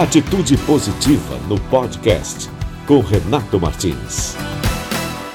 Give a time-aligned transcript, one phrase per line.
[0.00, 2.48] Atitude Positiva no podcast
[2.86, 4.34] com Renato Martins.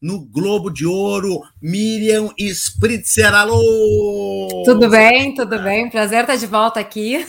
[0.00, 3.34] no Globo de Ouro, Miriam Spritzer.
[3.34, 4.62] Alô!
[4.64, 5.90] Tudo bem, tudo bem.
[5.90, 7.26] Prazer estar de volta aqui.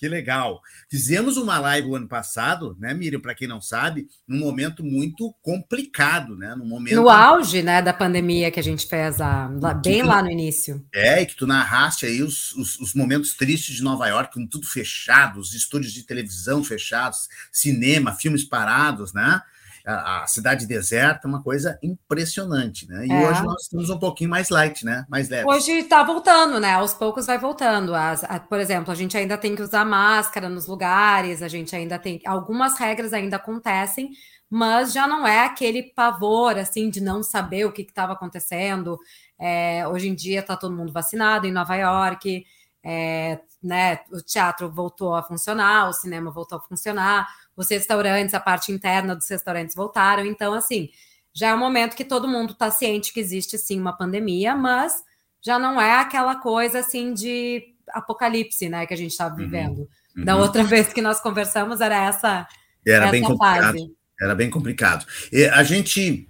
[0.00, 0.62] Que legal.
[0.88, 5.30] Fizemos uma live o ano passado, né, Miriam, para quem não sabe, num momento muito
[5.42, 6.54] complicado, né?
[6.54, 9.46] No momento No auge, né, da pandemia que a gente fez a,
[9.84, 10.82] bem tu, lá no início.
[10.90, 14.46] É, e que tu narraste aí os, os, os, momentos tristes de Nova York, com
[14.46, 19.42] tudo fechado, os estúdios de televisão fechados, cinema, filmes parados, né?
[19.90, 23.06] A, a, cidade deserta, uma coisa impressionante, né?
[23.06, 23.28] E é.
[23.28, 25.04] hoje nós estamos um pouquinho mais light, né?
[25.08, 25.48] Mais leve.
[25.48, 26.74] Hoje está voltando, né?
[26.74, 27.94] Aos poucos vai voltando.
[27.94, 31.74] As, a, por exemplo, a gente ainda tem que usar máscara nos lugares, a gente
[31.74, 32.20] ainda tem.
[32.26, 34.10] Algumas regras ainda acontecem,
[34.48, 38.98] mas já não é aquele pavor assim de não saber o que estava acontecendo.
[39.38, 42.44] É, hoje em dia está todo mundo vacinado em Nova York.
[42.82, 47.28] É, né, o teatro voltou a funcionar, o cinema voltou a funcionar,
[47.60, 50.24] os restaurantes, a parte interna dos restaurantes voltaram.
[50.24, 50.88] Então, assim,
[51.32, 54.94] já é um momento que todo mundo está ciente que existe sim uma pandemia, mas
[55.42, 59.40] já não é aquela coisa assim de apocalipse, né, que a gente estava uhum.
[59.40, 59.88] vivendo.
[60.16, 60.24] Uhum.
[60.24, 62.48] Da outra vez que nós conversamos era essa,
[62.86, 63.62] era essa bem complicado.
[63.62, 63.94] Fase.
[64.20, 65.06] Era bem complicado.
[65.30, 66.26] E a gente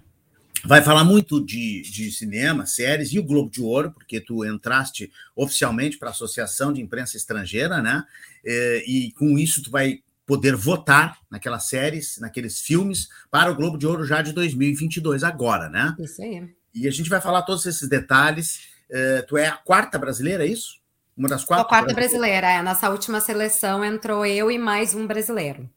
[0.65, 5.11] vai falar muito de, de cinema, séries e o Globo de Ouro, porque tu entraste
[5.35, 8.03] oficialmente para a Associação de Imprensa Estrangeira, né?
[8.43, 13.77] E, e com isso tu vai poder votar naquelas séries, naqueles filmes, para o Globo
[13.77, 15.93] de Ouro já de 2022, agora, né?
[15.99, 16.55] Isso aí.
[16.73, 18.61] E a gente vai falar todos esses detalhes.
[18.89, 20.79] Uh, tu é a quarta brasileira, é isso?
[21.17, 21.65] Uma das quatro?
[21.65, 22.63] A quarta brasileira, é.
[22.63, 25.69] Nessa última seleção entrou eu e mais um brasileiro.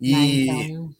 [0.00, 0.12] E.
[0.12, 0.94] Né, então...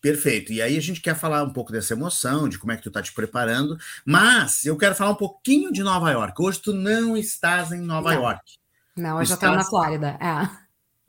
[0.00, 0.50] Perfeito.
[0.50, 2.88] E aí a gente quer falar um pouco dessa emoção, de como é que tu
[2.88, 6.40] está te preparando, mas eu quero falar um pouquinho de Nova York.
[6.40, 8.22] Hoje tu não estás em Nova não.
[8.22, 8.42] York.
[8.96, 10.16] Não, hoje eu estou na Flórida.
[10.18, 10.59] É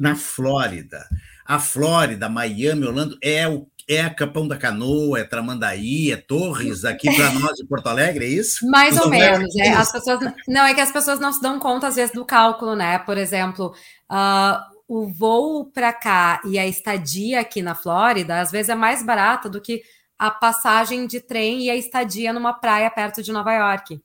[0.01, 1.07] na Flórida.
[1.45, 7.13] A Flórida, Miami, Orlando é o é Capão da Canoa, é Tramandaí, é Torres aqui
[7.13, 8.65] para nós de Porto Alegre, é isso?
[8.69, 9.55] Mais Os ou menos.
[9.57, 12.25] É, as pessoas, não, é que as pessoas não se dão conta, às vezes, do
[12.25, 12.99] cálculo, né?
[12.99, 13.73] Por exemplo,
[14.09, 19.03] uh, o voo para cá e a estadia aqui na Flórida, às vezes, é mais
[19.03, 19.81] barata do que
[20.17, 24.01] a passagem de trem e a estadia numa praia perto de Nova York.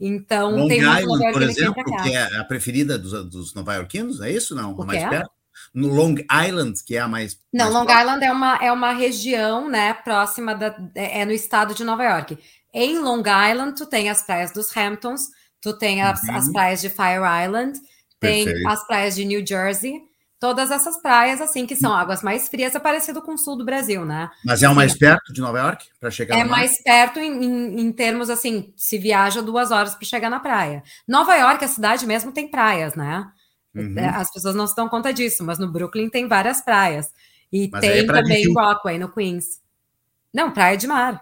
[0.00, 4.54] Então, Long tem Island, por exemplo, que é a preferida dos, dos nova-iorquinos, é isso?
[4.54, 4.72] Não?
[4.72, 5.30] O mais perto?
[5.74, 6.14] No Long
[6.46, 7.38] Island, que é a mais.
[7.52, 8.02] Não, mais Long próxima.
[8.02, 10.74] Island é uma, é uma região, né, próxima da.
[10.94, 12.38] É, é no estado de Nova York.
[12.72, 15.28] Em Long Island, tu tem as praias dos Hamptons,
[15.60, 16.34] tu tem as, uhum.
[16.34, 17.78] as praias de Fire Island,
[18.18, 18.68] tem Perfeito.
[18.68, 20.00] as praias de New Jersey,
[20.40, 23.64] todas essas praias, assim, que são águas mais frias, é parecido com o sul do
[23.64, 24.30] Brasil, né?
[24.42, 27.80] Mas é o mais perto de Nova York para chegar É mais perto em, em,
[27.80, 30.82] em, termos, assim, se viaja duas horas para chegar na praia.
[31.06, 33.30] Nova York, a cidade mesmo, tem praias, né?
[33.74, 33.96] Uhum.
[33.96, 37.12] É, as pessoas não se dão conta disso, mas no Brooklyn tem várias praias.
[37.52, 39.60] E mas tem é também Rockaway, no Queens.
[40.32, 41.20] Não, praia de mar.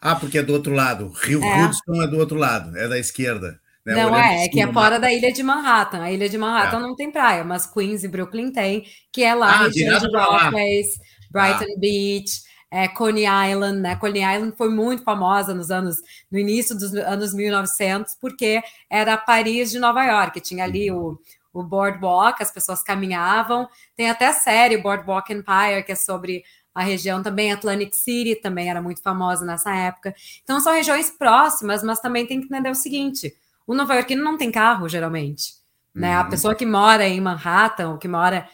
[0.00, 1.08] Ah, porque é do outro lado.
[1.08, 1.64] Rio é.
[1.64, 3.60] Hudson é do outro lado, é da esquerda.
[3.90, 4.04] Né?
[4.04, 6.02] Não é, é que é fora da ilha de Manhattan.
[6.02, 6.80] A ilha de Manhattan é.
[6.80, 10.88] não tem praia, mas Queens e Brooklyn tem, que é lá, ah, região de Rockways,
[11.30, 11.80] Brighton ah.
[11.80, 13.96] Beach, é, Coney Island, né?
[13.96, 15.96] Coney Island foi muito famosa nos anos,
[16.30, 21.18] no início dos anos 1900, porque era Paris de Nova York, tinha ali o,
[21.52, 26.82] o boardwalk, as pessoas caminhavam, tem até a série Boardwalk Empire, que é sobre a
[26.82, 30.14] região também, Atlantic City também era muito famosa nessa época.
[30.42, 33.34] Então são regiões próximas, mas também tem que entender o seguinte:
[33.70, 35.52] o nova iorquino não tem carro, geralmente.
[35.94, 36.12] Né?
[36.12, 36.20] Uhum.
[36.22, 38.48] A pessoa que mora em Manhattan, ou que mora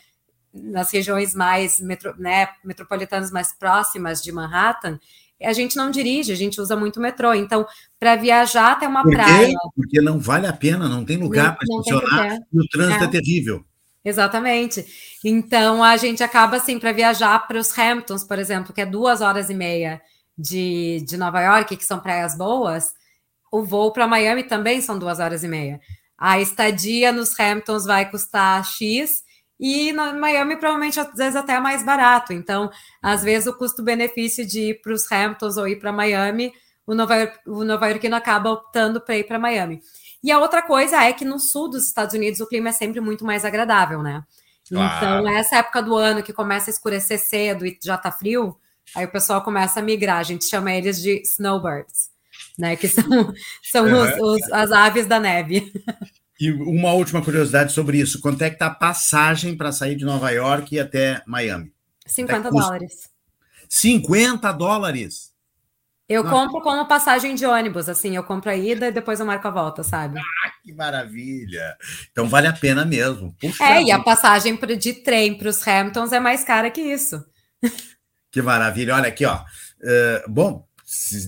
[0.52, 5.00] nas regiões mais metro, né, metropolitanas mais próximas de Manhattan,
[5.42, 7.32] a gente não dirige, a gente usa muito metrô.
[7.32, 7.66] Então,
[7.98, 9.54] para viajar até uma Por praia.
[9.74, 13.06] Porque não vale a pena, não tem lugar para estacionar e o trânsito é.
[13.06, 13.64] é terrível.
[14.04, 14.84] Exatamente.
[15.24, 19.22] Então a gente acaba assim para viajar para os Hamptons, por exemplo, que é duas
[19.22, 20.00] horas e meia
[20.36, 22.94] de, de Nova York, que são praias boas.
[23.50, 25.81] O voo para Miami também são duas horas e meia.
[26.19, 29.22] A estadia nos Hamptons vai custar X
[29.58, 32.32] e no Miami provavelmente às vezes até é mais barato.
[32.32, 32.70] Então,
[33.02, 36.52] às vezes o custo-benefício de ir para os Hamptons ou ir para Miami,
[36.87, 39.81] o Nova, o Nova Yorkino acaba optando para ir para Miami.
[40.22, 43.00] E a outra coisa é que no sul dos Estados Unidos o clima é sempre
[43.00, 44.25] muito mais agradável, né?
[44.69, 44.96] Claro.
[44.96, 48.56] Então, essa época do ano que começa a escurecer cedo e já tá frio,
[48.94, 50.19] aí o pessoal começa a migrar.
[50.19, 52.10] A gente chama eles de snowbirds,
[52.58, 52.76] né?
[52.76, 53.05] Que são,
[53.62, 55.73] são os, os, as aves da neve.
[56.38, 60.05] E uma última curiosidade sobre isso: quanto é que tá a passagem para sair de
[60.05, 61.73] Nova York e até Miami?
[62.06, 63.11] 50 é dólares.
[63.69, 65.35] 50 dólares?
[66.08, 66.37] Eu Nossa.
[66.37, 69.50] compro como passagem de ônibus, assim, eu compro a ida e depois eu marco a
[69.50, 70.20] volta, sabe?
[70.20, 71.76] Ah, que maravilha!
[72.12, 73.35] Então vale a pena mesmo.
[73.41, 77.25] Puxa é, e a passagem de trem para os Hamptons é mais cara que isso.
[78.31, 78.94] Que maravilha!
[78.94, 79.37] Olha aqui, ó.
[79.37, 80.65] Uh, bom,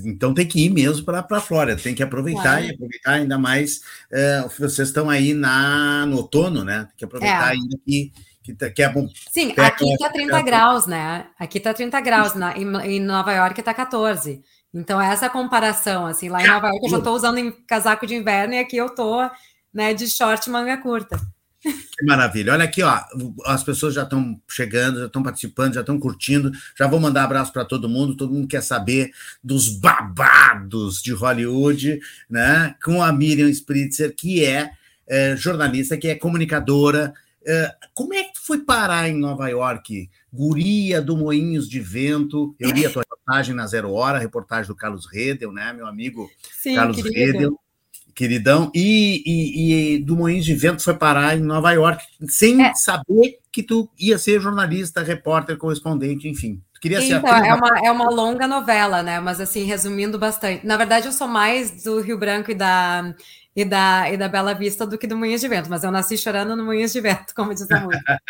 [0.04, 3.78] então tem que ir mesmo para a Flórida, tem que aproveitar e aproveitar ainda mais.
[4.12, 6.84] Uh, vocês estão aí na, no outono, né?
[6.84, 7.52] Tem que aproveitar é.
[7.52, 8.12] ainda que
[8.48, 9.06] que, tá, que é bom.
[9.30, 11.26] Sim, aqui está 30 graus, né?
[11.38, 14.42] Aqui está 30 graus, na, em, em Nova York está 14.
[14.72, 18.54] Então, essa comparação, assim, lá em Nova York eu já estou usando casaco de inverno
[18.54, 19.30] e aqui eu estou
[19.72, 21.20] né, de short manga curta.
[21.60, 22.52] Que maravilha.
[22.52, 23.00] Olha aqui, ó,
[23.46, 26.52] as pessoas já estão chegando, já estão participando, já estão curtindo.
[26.76, 28.16] Já vou mandar abraço para todo mundo.
[28.16, 29.10] Todo mundo quer saber
[29.42, 32.00] dos babados de Hollywood,
[32.30, 32.76] né?
[32.84, 34.70] Com a Miriam Spritzer, que é,
[35.06, 37.12] é jornalista, que é comunicadora.
[37.44, 40.10] É, como é que tu foi parar em Nova York?
[40.32, 42.54] Guria do Moinhos de Vento.
[42.58, 45.72] Eu li a tua reportagem na Zero Hora, reportagem do Carlos Redel, né?
[45.72, 47.32] Meu amigo Sim, Carlos querido.
[47.32, 47.60] Redel,
[48.18, 48.68] queridão.
[48.74, 52.74] E, e, e, do Moinhos de Vento foi parar em Nova York, sem é.
[52.74, 56.60] saber que tu ia ser jornalista, repórter, correspondente, enfim.
[56.74, 59.20] Tu queria então, ser é uma, é uma longa novela, né?
[59.20, 60.66] Mas assim, resumindo bastante.
[60.66, 63.14] Na verdade, eu sou mais do Rio Branco e da
[63.54, 66.16] e da, e da Bela Vista do que do Moinhos de Vento, mas eu nasci
[66.16, 68.20] chorando no Moinhos de Vento, como diz a música.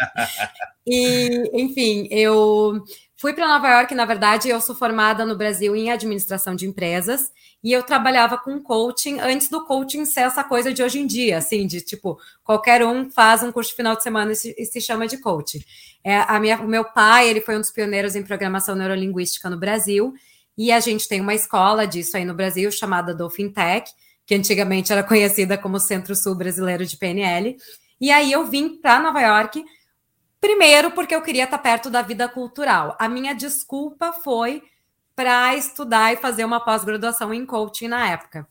[0.86, 2.82] e, enfim, eu
[3.14, 7.30] fui para Nova York, na verdade, eu sou formada no Brasil em administração de empresas
[7.62, 11.38] e eu trabalhava com coaching antes do coaching ser essa coisa de hoje em dia,
[11.38, 14.80] assim, de tipo, qualquer um faz um curso final de semana e se, e se
[14.80, 15.60] chama de coaching.
[16.04, 19.58] É, a minha, o meu pai, ele foi um dos pioneiros em programação neurolinguística no
[19.58, 20.14] Brasil
[20.56, 23.90] e a gente tem uma escola disso aí no Brasil chamada Dolphin Tech,
[24.24, 27.56] que antigamente era conhecida como Centro-Sul Brasileiro de PNL.
[28.00, 29.64] E aí eu vim para Nova York,
[30.40, 32.96] primeiro porque eu queria estar perto da vida cultural.
[33.00, 34.62] A minha desculpa foi
[35.18, 38.46] para estudar e fazer uma pós-graduação em coaching na época.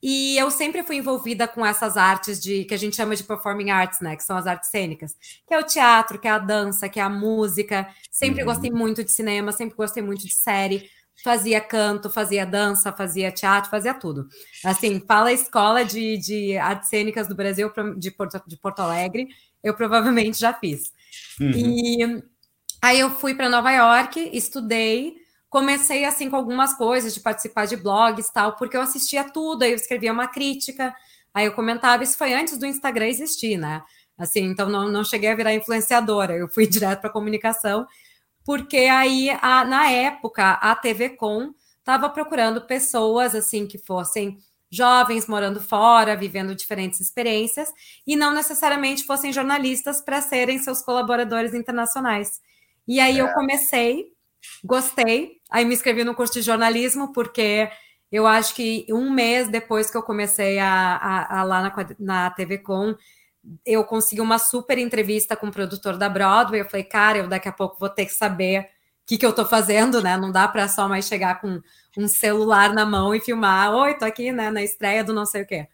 [0.00, 3.70] E eu sempre fui envolvida com essas artes de que a gente chama de performing
[3.70, 4.14] arts, né?
[4.14, 7.02] Que são as artes cênicas, que é o teatro, que é a dança, que é
[7.02, 7.88] a música.
[8.12, 8.46] Sempre uhum.
[8.46, 10.88] gostei muito de cinema, sempre gostei muito de série
[11.24, 14.28] fazia canto, fazia dança, fazia teatro, fazia tudo.
[14.64, 19.28] Assim, fala a escola de, de artes cênicas do Brasil de Porto, de Porto Alegre,
[19.62, 20.92] eu provavelmente já fiz.
[21.40, 21.50] Uhum.
[21.50, 22.22] E
[22.82, 25.23] aí eu fui para Nova York, estudei,
[25.54, 29.70] comecei assim com algumas coisas de participar de blogs tal, porque eu assistia tudo, aí
[29.70, 30.92] eu escrevia uma crítica,
[31.32, 33.80] aí eu comentava, isso foi antes do Instagram existir, né?
[34.18, 37.86] Assim, então não, não cheguei a virar influenciadora, eu fui direto para comunicação
[38.44, 44.38] porque aí, a, na época, a TV Com estava procurando pessoas assim que fossem
[44.70, 47.68] jovens morando fora, vivendo diferentes experiências,
[48.06, 52.40] e não necessariamente fossem jornalistas para serem seus colaboradores internacionais.
[52.86, 53.22] E aí é.
[53.22, 54.13] eu comecei,
[54.64, 57.68] gostei, aí me inscrevi no curso de jornalismo, porque
[58.10, 62.30] eu acho que um mês depois que eu comecei a, a, a lá na, na
[62.30, 62.94] TV Com,
[63.64, 66.60] eu consegui uma super entrevista com o produtor da Broadway.
[66.60, 68.68] Eu falei, cara, eu daqui a pouco vou ter que saber
[69.06, 70.16] que, que eu estou fazendo, né?
[70.16, 71.60] Não dá para só mais chegar com
[71.96, 75.42] um celular na mão e filmar, oi, tô aqui, né, na estreia do não sei
[75.42, 75.68] o quê.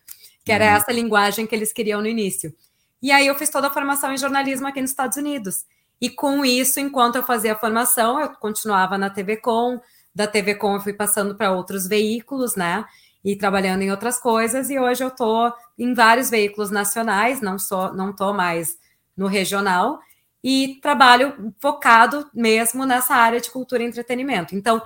[0.44, 0.76] Que era uhum.
[0.76, 2.54] essa linguagem que eles queriam no início.
[3.02, 5.64] E aí eu fiz toda a formação em jornalismo aqui nos Estados Unidos.
[6.00, 9.80] E com isso, enquanto eu fazia a formação, eu continuava na TV Com,
[10.14, 12.85] da TV Com eu fui passando para outros veículos, né?
[13.23, 17.92] E trabalhando em outras coisas, e hoje eu estou em vários veículos nacionais, não sou,
[17.92, 18.78] não estou mais
[19.14, 20.00] no regional,
[20.42, 24.57] e trabalho focado mesmo nessa área de cultura e entretenimento.
[24.57, 24.80] Então,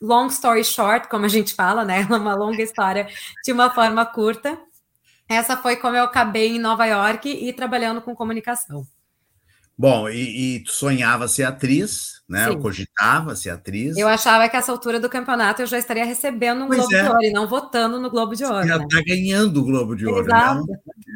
[0.00, 2.06] long story short, como a gente fala, né?
[2.10, 3.08] Uma longa história
[3.44, 4.56] de uma forma curta.
[5.28, 8.86] Essa foi como eu acabei em Nova York e trabalhando com comunicação.
[9.78, 12.44] Bom, e, e tu sonhava ser atriz, né?
[12.44, 12.50] Sim.
[12.52, 13.96] Eu cogitava ser atriz.
[13.96, 17.02] Eu achava que essa altura do campeonato eu já estaria recebendo um pois Globo é.
[17.02, 18.66] de Ouro e não votando no Globo de Ouro.
[18.66, 19.02] Já está né?
[19.06, 20.64] ganhando o Globo de Ouro, não,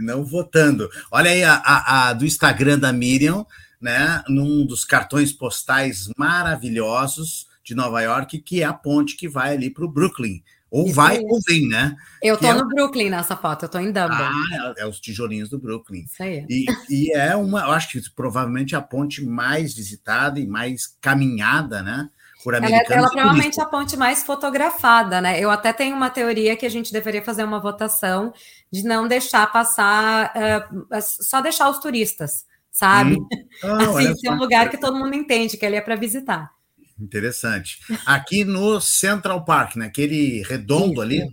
[0.03, 0.91] não votando.
[1.11, 3.47] Olha aí a, a, a, do Instagram da Miriam,
[3.81, 4.23] né?
[4.29, 9.71] Num dos cartões postais maravilhosos de Nova York, que é a ponte que vai ali
[9.71, 10.43] para o Brooklyn.
[10.71, 11.97] Ou Isso vai ou vem, né?
[12.23, 12.55] Eu tô é...
[12.55, 14.19] no Brooklyn nessa foto, eu tô em Dublin.
[14.19, 16.05] Ah, é, é os tijolinhos do Brooklyn.
[16.05, 16.47] Isso aí.
[16.49, 21.83] E, e, é uma, eu acho que provavelmente a ponte mais visitada e mais caminhada,
[21.83, 22.09] né?
[22.45, 22.91] Por americanos.
[22.91, 25.41] Ela, ela provavelmente é a ponte mais fotografada, né?
[25.41, 28.33] Eu até tenho uma teoria que a gente deveria fazer uma votação
[28.73, 33.17] de não deixar passar, uh, só deixar os turistas, sabe?
[33.17, 33.29] Hum.
[33.65, 36.60] Ah, assim, ser um lugar que todo mundo entende que ele é para visitar.
[37.01, 37.79] Interessante.
[38.05, 41.25] Aqui no Central Park, naquele né, redondo ali,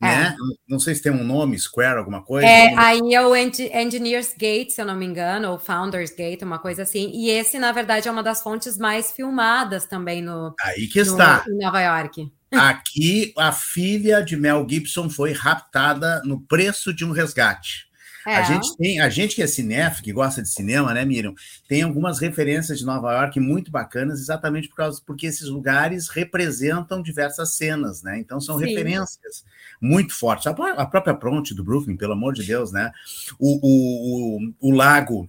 [0.00, 0.34] né?
[0.34, 0.34] É.
[0.66, 2.46] Não sei se tem um nome, Square, alguma coisa.
[2.46, 6.58] É, aí é o Engineers Gate, se eu não me engano, ou Founders Gate, uma
[6.58, 7.10] coisa assim.
[7.12, 11.44] E esse, na verdade, é uma das fontes mais filmadas também no, aí que está.
[11.46, 12.32] No, em Nova York.
[12.52, 17.89] Aqui, a filha de Mel Gibson foi raptada no preço de um resgate.
[18.26, 18.36] É.
[18.36, 21.34] A gente tem, a gente que é cinéfilo, que gosta de cinema, né, Miriam,
[21.68, 27.02] tem algumas referências de Nova York muito bacanas, exatamente por causa porque esses lugares representam
[27.02, 28.18] diversas cenas, né?
[28.18, 28.66] Então são Sim.
[28.66, 29.44] referências
[29.80, 30.46] muito fortes.
[30.46, 32.92] A, a, própria Pronte do Brooklyn, pelo amor de Deus, né?
[33.38, 35.28] O, o, o, o lago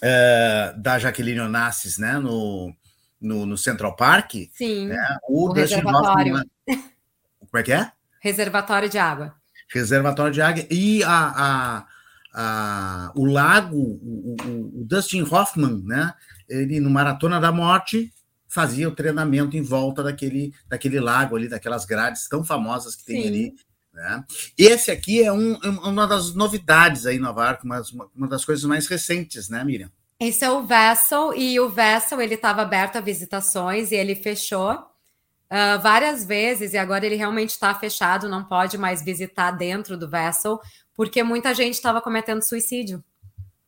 [0.00, 2.18] é, da Jaqueline Onassis, né?
[2.18, 2.74] No,
[3.20, 4.34] no, no, Central Park.
[4.52, 4.88] Sim.
[4.88, 5.18] Né?
[5.28, 6.42] O, o reservatório.
[6.66, 7.92] Como é que é?
[8.20, 9.34] Reservatório de água.
[9.68, 11.86] Reservatório de água e a, a
[12.34, 16.12] a, o lago, o, o, o, Dustin Hoffman, né?
[16.48, 18.12] Ele no Maratona da Morte
[18.48, 23.22] fazia o treinamento em volta daquele, daquele lago ali, daquelas grades tão famosas que tem
[23.22, 23.28] Sim.
[23.28, 23.54] ali.
[23.92, 24.24] Né?
[24.58, 27.82] Esse aqui é um, uma das novidades aí em Nova York, uma,
[28.14, 29.90] uma das coisas mais recentes, né, Miriam?
[30.18, 34.72] Esse é o Vessel, e o Vessel ele estava aberto a visitações e ele fechou
[34.72, 40.08] uh, várias vezes, e agora ele realmente está fechado, não pode mais visitar dentro do
[40.08, 40.60] Vessel,
[40.94, 43.02] porque muita gente estava cometendo suicídio.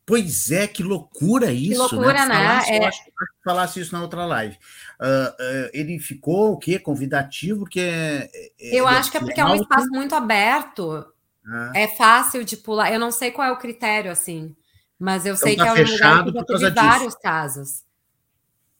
[0.05, 1.71] Pois é, que loucura isso.
[1.87, 2.27] Que loucura, né?
[2.27, 2.35] né?
[2.35, 2.77] Falasse, é...
[2.79, 3.11] Eu acho que
[3.43, 4.55] falasse isso na outra live.
[4.55, 6.79] Uh, uh, ele ficou o quê?
[6.79, 7.59] Convidativo?
[7.59, 11.05] Porque é, eu acho que é porque é um espaço muito aberto.
[11.45, 11.71] Ah.
[11.75, 12.91] É fácil de pular.
[12.91, 14.55] Eu não sei qual é o critério, assim.
[14.97, 17.83] Mas eu então sei tá que é um lugar que já teve vários casos.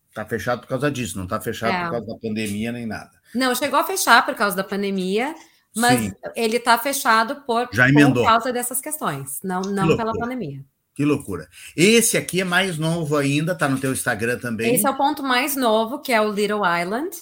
[0.09, 1.83] Está fechado por causa disso, não está fechado é.
[1.83, 3.11] por causa da pandemia nem nada.
[3.35, 5.35] Não, chegou a fechar por causa da pandemia,
[5.75, 6.13] mas Sim.
[6.35, 10.63] ele está fechado por, por causa dessas questões, não, não pela pandemia.
[10.97, 11.47] Que loucura.
[11.75, 14.73] Esse aqui é mais novo ainda, tá no teu Instagram também.
[14.73, 17.15] Esse é o ponto mais novo, que é o Little Island,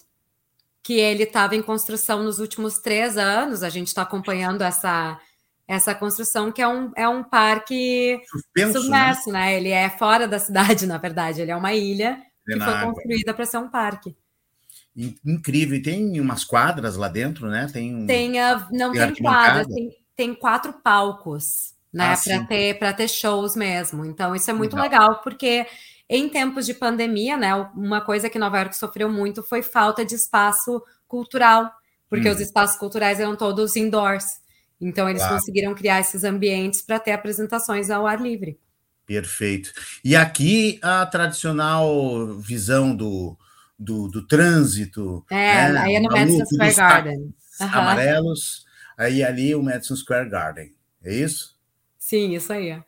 [0.81, 3.63] que ele estava em construção nos últimos três anos.
[3.63, 5.19] A gente está acompanhando essa,
[5.67, 9.39] essa construção, que é um, é um parque Suspenso, submerso, né?
[9.39, 9.57] né?
[9.57, 11.41] Ele é fora da cidade, na verdade.
[11.41, 12.93] Ele é uma ilha é que foi água.
[12.93, 14.15] construída para ser um parque
[15.25, 15.77] incrível.
[15.77, 17.67] E tem umas quadras lá dentro, né?
[17.71, 22.13] Tem, um, tem a, não tem, tem quadras, tem, tem quatro palcos, né?
[22.13, 24.05] Ah, para ter, ter shows mesmo.
[24.05, 25.09] Então, isso é muito legal.
[25.09, 25.65] legal, porque
[26.09, 27.53] em tempos de pandemia, né?
[27.75, 31.71] Uma coisa que Nova York sofreu muito foi falta de espaço cultural,
[32.09, 32.31] porque hum.
[32.31, 34.39] os espaços culturais eram todos indoors.
[34.79, 35.37] Então, eles claro.
[35.37, 38.59] conseguiram criar esses ambientes para ter apresentações ao ar livre.
[39.05, 39.71] Perfeito.
[40.03, 43.37] E aqui a tradicional visão do,
[43.77, 45.25] do, do trânsito.
[45.29, 45.79] É, né?
[45.79, 47.33] aí é no Madison Square Garden.
[47.61, 47.67] Uhum.
[47.67, 48.65] Amarelos,
[48.97, 50.73] aí ali o Madison Square Garden.
[51.03, 51.55] É isso?
[51.97, 52.81] Sim, isso aí.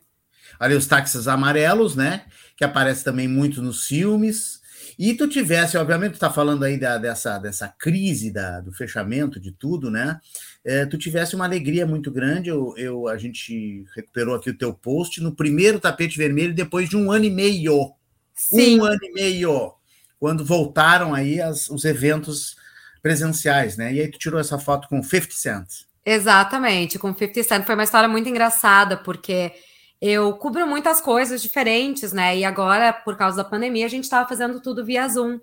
[0.58, 2.24] Ali os táxis amarelos, né?
[2.56, 4.60] Que aparece também muito nos filmes.
[4.98, 9.38] E tu tivesse, obviamente, tu tá falando aí da, dessa, dessa crise da, do fechamento
[9.38, 10.18] de tudo, né?
[10.64, 12.50] É, tu tivesse uma alegria muito grande.
[12.50, 16.96] Eu, eu, a gente recuperou aqui o teu post no primeiro tapete vermelho depois de
[16.96, 17.92] um ano e meio.
[18.34, 18.80] Sim.
[18.80, 19.77] Um ano e meio
[20.18, 22.56] quando voltaram aí as, os eventos
[23.02, 23.92] presenciais, né?
[23.92, 25.68] E aí tu tirou essa foto com 50 Cent.
[26.04, 27.64] Exatamente, com 50 Cent.
[27.64, 29.52] Foi uma história muito engraçada, porque
[30.00, 32.36] eu cubro muitas coisas diferentes, né?
[32.36, 35.40] E agora, por causa da pandemia, a gente estava fazendo tudo via Zoom.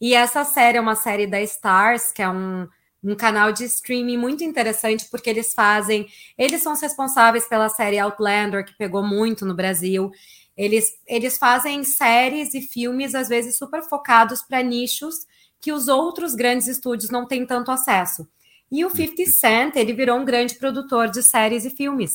[0.00, 2.66] E essa série é uma série da Stars, que é um,
[3.02, 6.06] um canal de streaming muito interessante, porque eles fazem.
[6.36, 10.10] Eles são os responsáveis pela série Outlander, que pegou muito no Brasil.
[10.56, 15.14] Eles, eles fazem séries e filmes, às vezes, super focados para nichos
[15.60, 18.28] que os outros grandes estúdios não têm tanto acesso.
[18.70, 22.10] E o 50 Cent, ele virou um grande produtor de séries e filmes,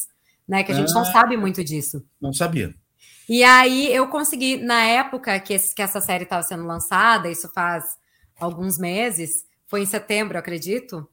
[0.48, 0.64] né?
[0.64, 2.04] Que a gente ah, não sabe muito disso.
[2.20, 2.74] Não sabia.
[3.30, 7.50] E aí eu consegui, na época que, esse, que essa série estava sendo lançada, isso
[7.54, 7.84] faz
[8.40, 11.08] alguns meses, foi em setembro, acredito.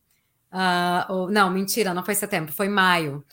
[0.53, 3.25] Uh, ou, não, mentira, não foi setembro, foi maio.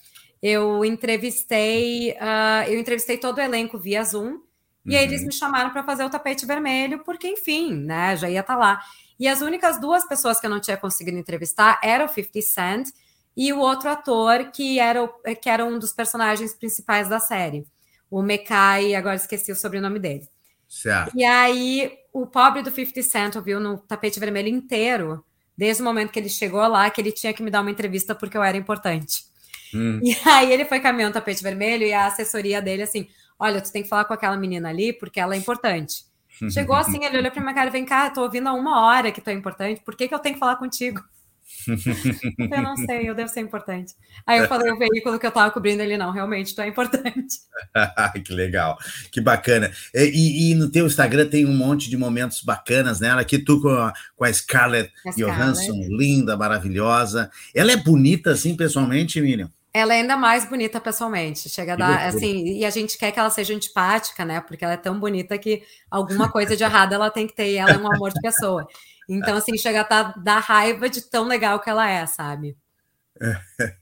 [0.42, 4.40] Eu entrevistei, uh, eu entrevistei todo o elenco via Zoom,
[4.86, 5.28] e aí eles uhum.
[5.28, 8.82] me chamaram para fazer o tapete vermelho, porque, enfim, né, já ia estar tá lá.
[9.20, 12.90] E as únicas duas pessoas que eu não tinha conseguido entrevistar eram o 50 Cent
[13.38, 15.08] e o outro ator que era,
[15.40, 17.68] que era um dos personagens principais da série
[18.12, 20.28] o Mekai, agora esqueci o sobrenome dele.
[20.68, 21.18] Certo.
[21.18, 25.24] E aí, o pobre do 50 Cent viu no tapete vermelho inteiro,
[25.58, 28.14] desde o momento que ele chegou lá, que ele tinha que me dar uma entrevista
[28.14, 29.24] porque eu era importante.
[29.74, 30.00] Hum.
[30.04, 33.08] E aí ele foi caminhando tapete vermelho e a assessoria dele assim:
[33.40, 36.06] olha, tu tem que falar com aquela menina ali porque ela é importante.
[36.50, 39.22] Chegou assim, ele olhou para minha cara, vem cá, tô ouvindo há uma hora que
[39.22, 41.00] tu é importante, por que, que eu tenho que falar contigo?
[41.68, 43.94] eu não sei, eu devo ser importante.
[44.26, 47.38] Aí eu falei o veículo que eu estava cobrindo, ele não, realmente, tu é importante.
[48.26, 48.78] que legal,
[49.12, 49.72] que bacana.
[49.94, 53.12] E, e, no teu Instagram tem um monte de momentos bacanas, né?
[53.12, 57.30] Aqui tu com a, com a Scarlett Johansson, linda, maravilhosa.
[57.54, 59.52] Ela é bonita assim, pessoalmente, Miriam?
[59.74, 63.20] Ela é ainda mais bonita pessoalmente, chega a dar, assim, e a gente quer que
[63.20, 64.42] ela seja antipática, né?
[64.42, 67.58] Porque ela é tão bonita que alguma coisa de errado ela tem que ter, e
[67.58, 68.68] ela é um amor de pessoa.
[69.08, 72.58] Então, assim, chega a tá, dar raiva de tão legal que ela é, sabe?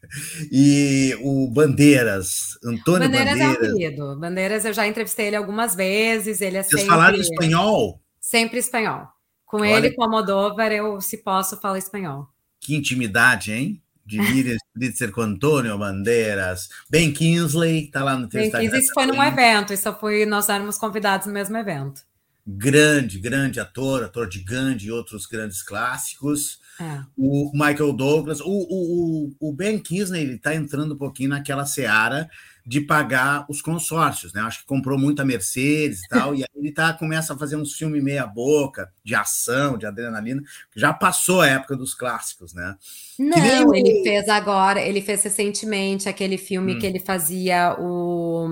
[0.51, 3.37] E o Bandeiras, Antônio Bandeiras.
[3.37, 4.19] Bandeiras é um querido.
[4.19, 6.41] Bandeiras, eu já entrevistei ele algumas vezes.
[6.41, 6.87] Ele é Vocês sempre.
[6.87, 8.01] falaram espanhol?
[8.19, 9.07] Sempre espanhol.
[9.45, 9.69] Com Olha...
[9.69, 12.27] ele, com a Moldova, eu, se posso, falo espanhol.
[12.59, 13.81] Que intimidade, hein?
[14.09, 16.67] De Miriam Spritzer com Antônio Bandeiras.
[16.89, 18.69] Ben Kingsley, tá lá no teu ben Instagram.
[18.69, 22.01] Kingsley, isso foi num evento, isso foi, nós éramos convidados no mesmo evento
[22.57, 26.59] grande, grande ator, ator de Gandhi e outros grandes clássicos.
[26.79, 27.01] É.
[27.15, 32.29] O Michael Douglas, o, o, o Ben Kingsley, ele está entrando um pouquinho naquela seara
[32.65, 34.41] de pagar os consórcios, né?
[34.41, 37.73] Acho que comprou muita Mercedes e tal, e aí ele tá, começa a fazer uns
[37.73, 40.43] filmes meia boca, de ação, de adrenalina,
[40.75, 42.75] já passou a época dos clássicos, né?
[43.17, 46.79] Não, ele fez agora, ele fez recentemente aquele filme hum.
[46.79, 48.47] que ele fazia o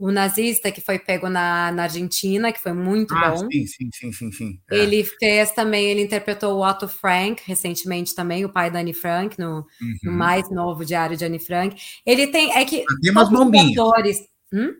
[0.00, 3.36] o nazista que foi pego na, na Argentina, que foi muito ah, bom.
[3.52, 4.60] Sim, sim, sim, sim, sim.
[4.70, 4.78] É.
[4.78, 9.38] Ele fez também, ele interpretou o Otto Frank recentemente também, o pai da Anne Frank,
[9.38, 9.64] no, uhum.
[10.04, 11.76] no mais novo diário de Anne Frank.
[12.06, 13.72] Ele tem, é que ah, tem umas bombinhas.
[13.72, 14.18] Atores,
[14.52, 14.72] hum?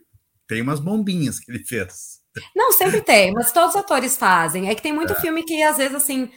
[0.48, 2.18] Tem umas bombinhas que ele fez.
[2.56, 4.70] Não, sempre tem, mas todos os atores fazem.
[4.70, 5.20] É que tem muito é.
[5.20, 6.30] filme que às vezes assim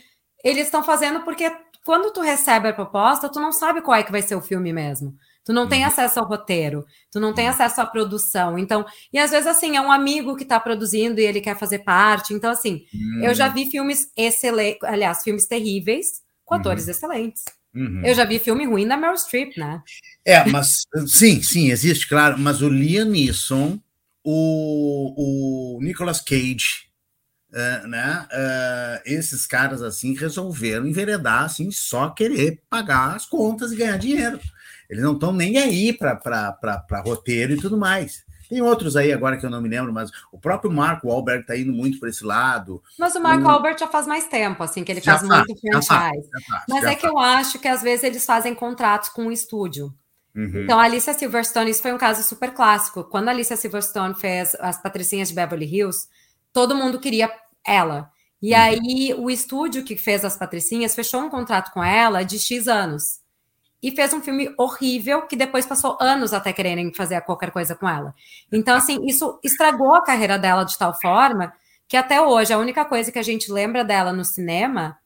[0.43, 1.49] eles estão fazendo porque
[1.85, 4.73] quando tu recebe a proposta, tu não sabe qual é que vai ser o filme
[4.73, 5.15] mesmo.
[5.45, 5.87] Tu não tem uhum.
[5.87, 7.51] acesso ao roteiro, tu não tem uhum.
[7.51, 8.57] acesso à produção.
[8.57, 11.79] Então, e às vezes assim, é um amigo que está produzindo e ele quer fazer
[11.79, 12.33] parte.
[12.33, 13.23] Então, assim, uhum.
[13.25, 13.53] eu já hum.
[13.53, 16.91] vi filmes excelentes, aliás, filmes terríveis com atores uhum.
[16.91, 17.43] excelentes.
[17.75, 18.01] Uhum.
[18.05, 19.81] Eu já vi filme ruim da Meryl Streep, né?
[20.23, 20.67] É, mas
[21.07, 23.79] sim, sim, existe, claro, mas o Liam Neeson,
[24.23, 26.87] o, o Nicolas Cage,
[27.51, 28.27] uh, né?
[28.31, 34.39] Uh, esses caras assim resolveram enveredar assim, só querer pagar as contas e ganhar dinheiro.
[34.93, 38.23] Eles não estão nem aí para roteiro e tudo mais.
[38.47, 41.57] Tem outros aí agora que eu não me lembro, mas o próprio Marco Wahlberg está
[41.57, 42.79] indo muito para esse lado.
[42.99, 45.87] Mas o Marco Wahlberg já faz mais tempo, assim, que ele faz, muito franchise.
[45.87, 49.31] Faz, faz, mas é que eu acho que às vezes eles fazem contratos com o
[49.31, 49.91] estúdio.
[50.35, 50.61] Uhum.
[50.63, 53.03] Então, a Alicia Silverstone, isso foi um caso super clássico.
[53.03, 56.07] Quando a Alicia Silverstone fez as Patricinhas de Beverly Hills,
[56.51, 57.31] todo mundo queria
[57.65, 58.11] ela.
[58.39, 58.59] E uhum.
[58.59, 63.22] aí, o estúdio que fez as Patricinhas fechou um contrato com ela de X anos
[63.83, 67.87] e fez um filme horrível que depois passou anos até quererem fazer qualquer coisa com
[67.87, 68.15] ela.
[68.49, 71.53] Então, assim, isso estragou a carreira dela de tal forma
[71.85, 74.97] que até hoje a única coisa que a gente lembra dela no cinema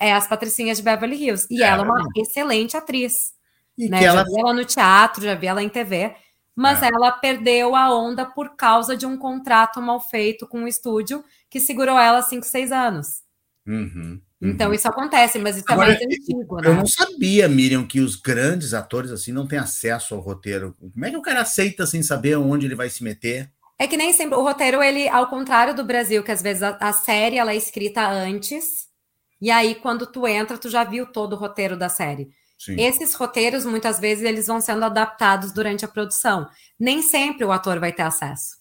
[0.00, 1.46] é as Patricinhas de Beverly Hills.
[1.48, 3.32] E é, ela é uma excelente atriz.
[3.78, 4.02] E né?
[4.02, 4.18] ela...
[4.18, 6.14] Já vi ela no teatro, já vi ela em TV,
[6.54, 6.88] mas é.
[6.92, 11.24] ela perdeu a onda por causa de um contrato mal feito com o um estúdio
[11.48, 13.22] que segurou ela cinco, seis anos.
[13.64, 14.20] Uhum.
[14.42, 14.74] Então uhum.
[14.74, 16.68] isso acontece, mas isso Agora, é mais antigo, né?
[16.68, 20.74] Eu não sabia, Miriam, que os grandes atores assim não têm acesso ao roteiro.
[20.80, 23.50] Como é que o cara aceita sem saber onde ele vai se meter?
[23.78, 26.76] É que nem sempre o roteiro, ele, ao contrário do Brasil, que às vezes a,
[26.80, 28.88] a série ela é escrita antes,
[29.40, 32.30] e aí quando tu entra, tu já viu todo o roteiro da série.
[32.58, 32.78] Sim.
[32.78, 36.46] Esses roteiros, muitas vezes, eles vão sendo adaptados durante a produção.
[36.78, 38.60] Nem sempre o ator vai ter acesso.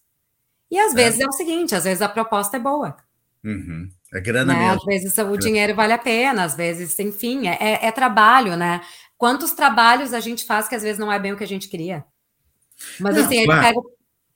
[0.72, 0.96] E às é.
[0.96, 2.96] vezes é o seguinte, às vezes a proposta é boa.
[3.44, 3.90] Uhum.
[4.14, 4.60] É grana né?
[4.60, 4.76] mesmo.
[4.80, 8.82] Às vezes o dinheiro vale a pena, às vezes, enfim, é, é, é trabalho, né?
[9.18, 11.68] Quantos trabalhos a gente faz que às vezes não é bem o que a gente
[11.68, 12.06] queria?
[13.00, 13.62] Mas Não, assim, claro.
[13.62, 13.80] ele pega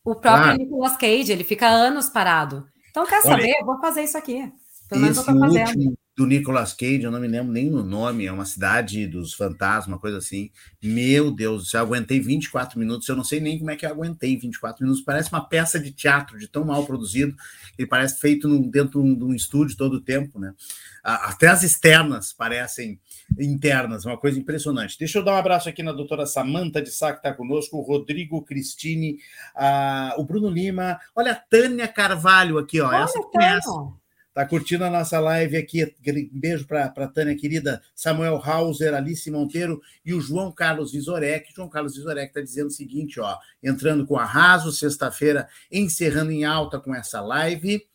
[0.04, 0.58] o próprio Claro.
[0.58, 2.68] Nicolas Cage, ele fica anos parado.
[2.92, 3.56] Então, quer Olha, saber?
[3.60, 4.52] Eu vou fazer isso aqui.
[4.90, 5.68] Pelo menos eu tô fazendo.
[5.68, 9.34] último do Nicolas Cage, eu não me lembro nem no nome, é uma cidade dos
[9.34, 10.52] fantasmas, uma coisa assim.
[10.82, 13.84] Meu Deus do céu, eu aguentei 24 minutos, eu não sei nem como é que
[13.84, 15.04] eu aguentei 24 minutos.
[15.04, 17.36] Parece uma peça de teatro, de tão mal produzido.
[17.80, 20.54] Ele parece feito num- dentro de um- estúdio todo o tempo, né?
[21.04, 23.00] Até as externas parecem
[23.40, 24.98] internas, uma coisa impressionante.
[25.00, 27.82] Deixa eu dar um abraço aqui na doutora Samanta de Sá, que está conosco, o
[27.82, 29.18] Rodrigo Cristine,
[29.56, 32.92] a- o Bruno Lima, olha a Tânia Carvalho aqui, ó.
[32.94, 33.68] essa Olha, conhece.
[33.68, 34.03] então.
[34.34, 35.94] Tá curtindo a nossa live aqui.
[36.32, 41.54] Beijo para a Tânia querida, Samuel Hauser, Alice Monteiro e o João Carlos Visorek.
[41.56, 46.80] João Carlos Visorek está dizendo o seguinte: ó, entrando com arraso, sexta-feira, encerrando em alta
[46.80, 47.86] com essa live.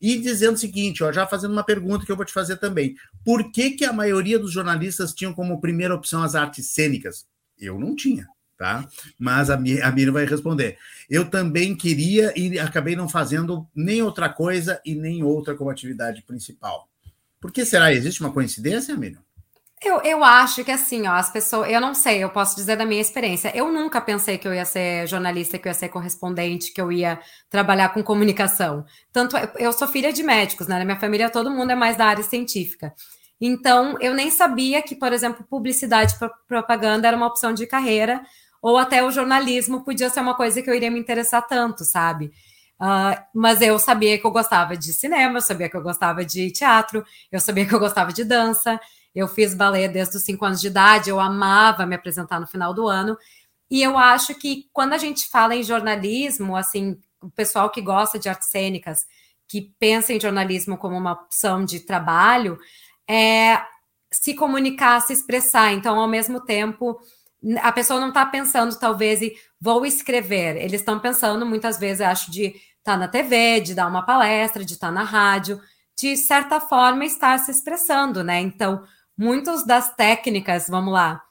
[0.00, 2.94] E dizendo o seguinte, ó, já fazendo uma pergunta que eu vou te fazer também.
[3.24, 7.26] Por que, que a maioria dos jornalistas tinham como primeira opção as artes cênicas?
[7.58, 8.26] Eu não tinha,
[8.60, 8.86] tá?
[9.18, 9.58] Mas a, a
[9.90, 10.76] Miriam vai responder.
[11.08, 16.20] Eu também queria e acabei não fazendo nem outra coisa e nem outra como atividade
[16.22, 16.86] principal.
[17.40, 17.90] Por que será?
[17.90, 19.22] Existe uma coincidência, Miriam?
[19.82, 22.84] Eu, eu acho que assim, ó, as pessoas, eu não sei, eu posso dizer da
[22.84, 23.50] minha experiência.
[23.56, 26.92] Eu nunca pensei que eu ia ser jornalista, que eu ia ser correspondente, que eu
[26.92, 27.18] ia
[27.48, 28.84] trabalhar com comunicação.
[29.10, 30.78] Tanto eu- eu sou filha de médicos, né?
[30.78, 32.92] Na minha família todo mundo é mais da área científica.
[33.40, 37.66] Então, eu nem sabia que, por exemplo, publicidade e pro- propaganda era uma opção de
[37.66, 38.20] carreira,
[38.62, 42.30] ou até o jornalismo podia ser uma coisa que eu iria me interessar tanto, sabe?
[42.78, 46.50] Ah, mas eu sabia que eu gostava de cinema, eu sabia que eu gostava de
[46.50, 48.80] teatro, eu sabia que eu gostava de dança.
[49.14, 52.72] Eu fiz balé desde os cinco anos de idade, eu amava me apresentar no final
[52.72, 53.18] do ano.
[53.70, 58.18] E eu acho que quando a gente fala em jornalismo, assim, o pessoal que gosta
[58.18, 59.06] de artes cênicas,
[59.48, 62.58] que pensa em jornalismo como uma opção de trabalho,
[63.08, 63.60] é
[64.12, 65.72] se comunicar, se expressar.
[65.72, 66.98] Então, ao mesmo tempo,
[67.60, 70.56] a pessoa não está pensando, talvez, em vou escrever.
[70.56, 74.74] Eles estão pensando, muitas vezes, acho, de estar na TV, de dar uma palestra, de
[74.74, 75.60] estar na rádio,
[75.96, 78.40] de certa forma estar se expressando, né?
[78.40, 78.82] Então,
[79.16, 81.22] muitas das técnicas, vamos lá,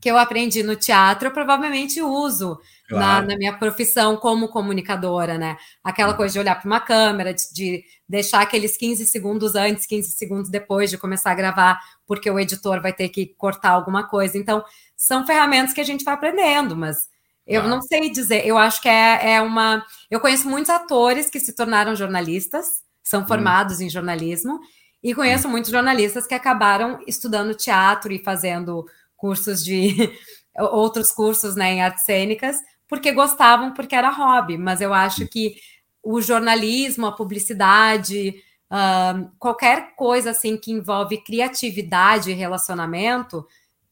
[0.00, 2.58] que eu aprendi no teatro, eu provavelmente uso
[2.94, 3.26] na, Claro.
[3.26, 5.56] na minha profissão como comunicadora, né?
[5.82, 10.10] Aquela coisa de olhar para uma câmera, de, de deixar aqueles 15 segundos antes, 15
[10.12, 14.36] segundos depois de começar a gravar, porque o editor vai ter que cortar alguma coisa.
[14.36, 14.62] Então,
[14.96, 17.08] são ferramentas que a gente vai aprendendo, mas
[17.46, 17.76] eu Claro.
[17.76, 18.44] não sei dizer.
[18.46, 19.84] Eu acho que é, é uma.
[20.10, 24.58] Eu conheço muitos atores que se tornaram jornalistas, são formados em jornalismo,
[25.02, 28.84] e conheço muitos jornalistas que acabaram estudando teatro e fazendo
[29.16, 29.94] cursos de
[30.58, 32.56] outros cursos né, em artes cênicas,
[32.88, 34.58] porque gostavam, porque era hobby.
[34.58, 35.54] Mas eu acho que
[36.02, 38.34] o jornalismo, a publicidade,
[38.70, 43.46] ahn, qualquer coisa assim que envolve criatividade e relacionamento,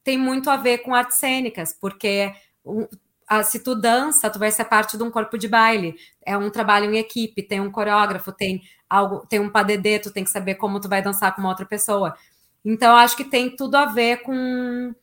[0.04, 2.32] tem muito a ver com artes cênicas, porque
[3.28, 5.96] a- se tu dança, tu vai ser parte de um corpo de baile.
[6.24, 10.24] É um trabalho em equipe, tem um coreógrafo, tem algo, tem um padedê, tu tem
[10.24, 12.14] que saber como tu vai dançar com uma outra pessoa.
[12.64, 14.94] Então, acho que tem tudo a ver com,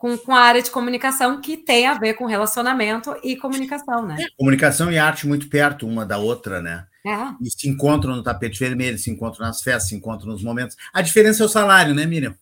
[0.00, 4.16] com, com a área de comunicação que tem a ver com relacionamento e comunicação, né?
[4.38, 6.86] Comunicação e arte muito perto uma da outra, né?
[7.06, 7.16] É.
[7.38, 10.74] E se encontram no tapete vermelho, se encontram nas festas, se encontram nos momentos.
[10.90, 12.34] A diferença é o salário, né, Miriam?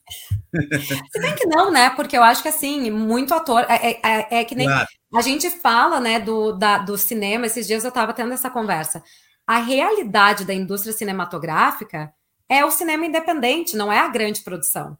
[1.12, 1.90] Se bem que não, né?
[1.90, 3.66] Porque eu acho que assim, muito ator.
[3.68, 4.86] É, é- é- é que nem Claro.
[5.16, 7.46] a gente fala, né, do, da- do cinema.
[7.46, 9.02] Esses dias eu estava tendo essa conversa.
[9.44, 12.12] A realidade da indústria cinematográfica
[12.48, 14.96] é o cinema independente, não é a grande produção.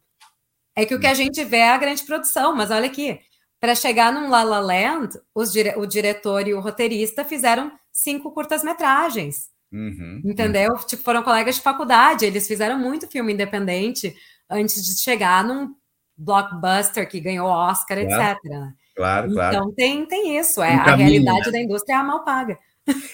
[0.78, 3.18] É que o que a gente vê é a grande produção, mas olha aqui,
[3.60, 8.30] para chegar num La La Land, os dire- o diretor e o roteirista fizeram cinco
[8.32, 9.48] curtas-metragens.
[9.72, 10.22] Uhum.
[10.24, 10.76] Entendeu?
[10.86, 14.14] Tipo, foram colegas de faculdade, eles fizeram muito filme independente
[14.48, 15.74] antes de chegar num
[16.16, 18.44] blockbuster que ganhou Oscar, Claro, etc.
[18.44, 18.72] né?
[18.96, 19.56] Claro, claro.
[19.56, 21.52] Então tem, tem isso, é Um a caminho, realidade né?
[21.52, 22.58] da indústria é a mal paga.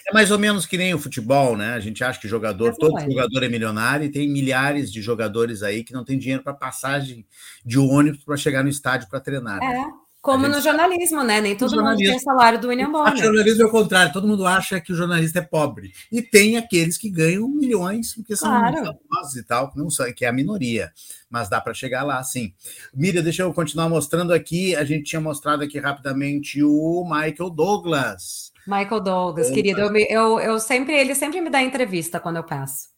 [0.08, 1.74] É mais ou menos que nem o futebol, né?
[1.74, 3.04] A gente acha que jogador, Mas todo é.
[3.04, 7.26] jogador é milionário e tem milhares de jogadores aí que não tem dinheiro para passagem
[7.64, 9.60] de ônibus para chegar no estádio para treinar.
[9.60, 9.84] né?
[10.00, 10.04] É.
[10.24, 11.38] Como A gente no jornalismo, né?
[11.38, 13.14] Nem todo mundo tem o salário do William O Bonner.
[13.18, 15.92] jornalismo é o contrário, todo mundo acha que o jornalista é pobre.
[16.10, 18.76] E tem aqueles que ganham milhões, porque são Claro.
[18.76, 20.90] famosos e tal, não são, que é a minoria.
[21.28, 22.54] Mas dá para chegar lá, sim.
[22.94, 24.74] Miriam, deixa eu continuar mostrando aqui.
[24.74, 28.50] A gente tinha mostrado aqui rapidamente o Michael Douglas.
[28.66, 29.54] Michael Douglas, Opa.
[29.54, 32.94] querido, eu, eu, eu sempre, ele sempre me dá entrevista quando eu peço.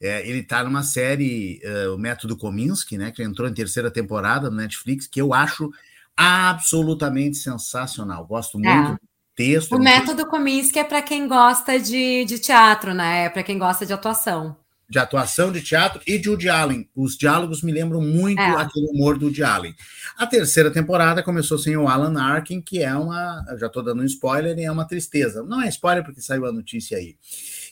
[0.00, 4.50] É, ele está numa série, eh, o Método Kominsky, né, que entrou em terceira temporada
[4.50, 5.70] no Netflix, que eu acho
[6.16, 8.26] absolutamente sensacional.
[8.26, 8.92] Gosto muito É.
[8.92, 9.00] do
[9.36, 9.72] texto.
[9.72, 13.26] O é um método Kominsky é para quem gosta de, de teatro, né?
[13.26, 14.56] É para quem gosta de atuação.
[14.92, 16.86] De atuação de teatro e de Woody Allen.
[16.94, 18.50] Os diálogos me lembram muito é.
[18.60, 19.74] aquele humor do Woody Allen.
[20.18, 23.42] A terceira temporada começou sem o Alan Arkin, que é uma.
[23.58, 25.42] Já estou dando um spoiler, e é uma tristeza.
[25.42, 27.16] Não é spoiler porque saiu a notícia aí.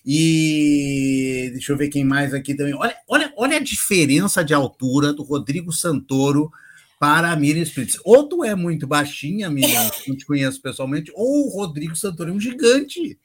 [0.05, 2.73] E deixa eu ver quem mais aqui também.
[2.75, 6.51] Olha, olha, olha a diferença de altura do Rodrigo Santoro
[6.99, 8.01] para a Miriam Spritz.
[8.03, 12.33] Ou tu é muito baixinha, Miriam, não te conheço pessoalmente, ou o Rodrigo Santoro é
[12.33, 13.19] um gigante.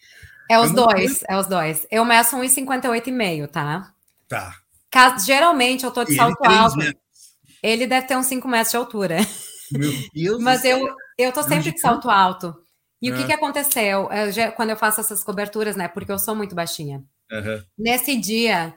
[0.50, 1.88] É os dois, é os dois.
[1.90, 3.92] Eu meço 1,58,5, tá?
[4.28, 4.56] Tá.
[5.26, 6.78] Geralmente eu tô de salto alto.
[6.78, 7.06] Metros.
[7.62, 9.18] Ele deve ter uns 5 metros de altura.
[9.72, 12.56] Meu Deus Mas eu, eu tô sempre de salto alto.
[13.02, 13.26] E o que, é.
[13.26, 15.88] que aconteceu eu quando eu faço essas coberturas, né?
[15.88, 17.04] Porque eu sou muito baixinha.
[17.32, 17.64] Uhum.
[17.78, 18.74] Nesse dia,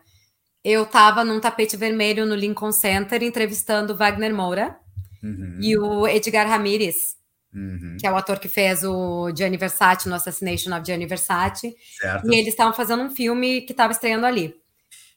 [0.64, 4.76] eu tava num tapete vermelho no Lincoln Center entrevistando Wagner Moura
[5.22, 5.59] uhum.
[5.61, 7.16] e o Edgar Ramírez,
[7.55, 7.97] uhum.
[7.99, 11.75] que é o ator que fez o Gianni Versace no Assassination of Gianni Versace.
[11.99, 12.31] Certo.
[12.31, 14.55] E eles estavam fazendo um filme que estava estreando ali.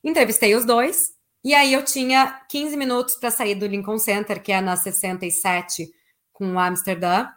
[0.03, 1.11] Entrevistei os dois,
[1.43, 5.91] e aí eu tinha 15 minutos para sair do Lincoln Center, que é na 67
[6.31, 7.27] com Amsterdã,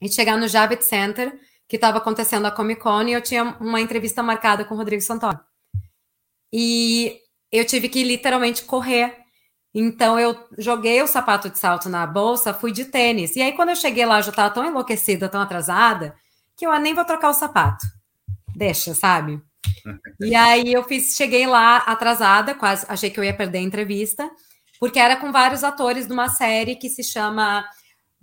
[0.00, 3.80] e chegar no Javits Center, que estava acontecendo a Comic Con, e eu tinha uma
[3.80, 5.38] entrevista marcada com o Rodrigo Santoro.
[6.52, 7.20] E
[7.50, 9.23] eu tive que literalmente correr.
[9.74, 13.34] Então eu joguei o sapato de salto na bolsa, fui de tênis.
[13.34, 16.14] E aí quando eu cheguei lá, eu já estava tão enlouquecida, tão atrasada,
[16.56, 17.84] que eu ah, nem vou trocar o sapato.
[18.54, 19.42] Deixa, sabe?
[20.20, 24.30] E aí eu fiz, cheguei lá atrasada, quase achei que eu ia perder a entrevista,
[24.78, 27.64] porque era com vários atores de uma série que se chama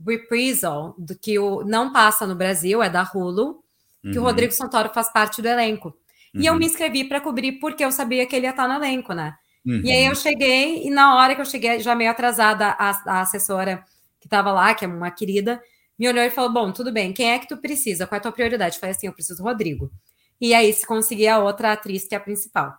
[0.05, 3.63] Reprisal, do que o, não passa no Brasil, é da Hulu,
[4.01, 4.23] que uhum.
[4.23, 5.89] o Rodrigo Santoro faz parte do elenco.
[6.33, 6.41] Uhum.
[6.41, 6.59] E eu uhum.
[6.59, 9.35] me inscrevi para cobrir porque eu sabia que ele ia estar no elenco, né?
[9.65, 9.82] Uhum.
[9.84, 13.21] E aí eu cheguei, e na hora que eu cheguei, já meio atrasada, a, a
[13.21, 13.84] assessora
[14.19, 15.62] que estava lá, que é uma querida,
[15.97, 18.08] me olhou e falou: Bom, tudo bem, quem é que tu precisa?
[18.08, 18.76] Qual é a tua prioridade?
[18.76, 19.91] Eu falei assim: Eu preciso do Rodrigo.
[20.39, 22.74] E aí, se conseguir a outra atriz, que é a principal.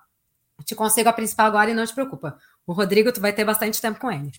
[0.59, 2.37] Eu te consigo a principal agora e não te preocupa.
[2.66, 4.33] O Rodrigo, tu vai ter bastante tempo com ele.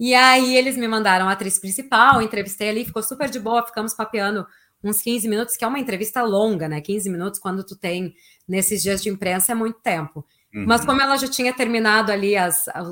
[0.00, 3.92] E aí, eles me mandaram a atriz principal, entrevistei ali, ficou super de boa, ficamos
[3.92, 4.46] papeando
[4.82, 6.80] uns 15 minutos, que é uma entrevista longa, né?
[6.80, 8.14] 15 minutos, quando tu tem
[8.48, 10.24] nesses dias de imprensa, é muito tempo.
[10.54, 10.64] Uhum.
[10.66, 12.88] Mas como ela já tinha terminado ali as, as,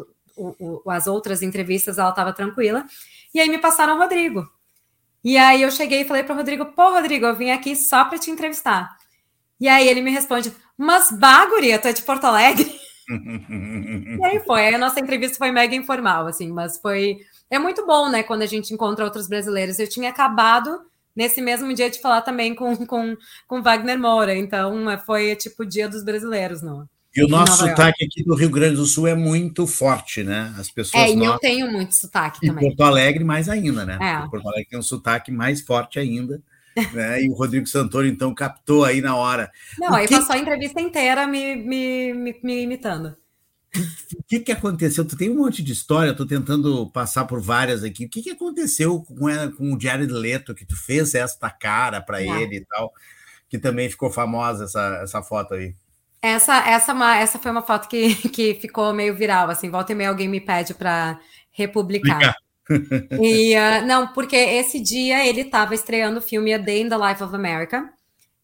[0.88, 2.85] as outras entrevistas, ela estava tranquila.
[3.33, 4.46] E aí me passaram o Rodrigo.
[5.25, 8.05] E aí eu cheguei e falei para o Rodrigo: pô, Rodrigo, eu vim aqui só
[8.05, 8.96] para te entrevistar.
[9.61, 12.68] E aí ele me responde: Mas Baguri, tu é de Porto Alegre?
[13.09, 14.66] e aí foi.
[14.66, 17.18] Aí a nossa entrevista foi mega informal, assim, mas foi.
[17.48, 19.79] É muito bom, né, quando a gente encontra outros brasileiros.
[19.79, 20.81] Eu tinha acabado
[21.14, 25.62] nesse mesmo dia de falar também com, com, com Wagner Moura, então é, foi tipo
[25.62, 26.88] o dia dos brasileiros, não?
[27.14, 30.55] E o nosso sotaque aqui do Rio Grande do Sul é muito forte, né?
[30.59, 31.05] As pessoas.
[31.05, 32.64] É, e eu tenho muito sotaque também.
[32.64, 33.98] Em Porto Alegre, mais ainda, né?
[34.01, 34.29] É.
[34.29, 36.42] Porto Alegre tem um sotaque mais forte ainda.
[36.94, 37.22] né?
[37.22, 39.51] E o Rodrigo Santoro, então, captou aí na hora.
[39.79, 40.14] Não, aí que...
[40.14, 43.16] passou a entrevista inteira me, me, me, me imitando.
[43.75, 45.05] O que, que aconteceu?
[45.05, 48.05] Tu tem um monte de história, estou tentando passar por várias aqui.
[48.05, 52.01] O que, que aconteceu com, ela, com o Jared Leto, que tu fez esta cara
[52.01, 52.27] para é.
[52.27, 52.92] ele e tal,
[53.48, 55.75] que também ficou famosa essa, essa foto aí?
[56.23, 60.09] Essa, essa, essa foi uma foto que, que ficou meio viral, assim, volta e meia
[60.09, 61.19] alguém me pede para
[61.51, 62.37] republicar
[63.21, 66.97] e, uh, não, porque esse dia ele estava estreando o filme A Day in the
[66.97, 67.93] Life of America,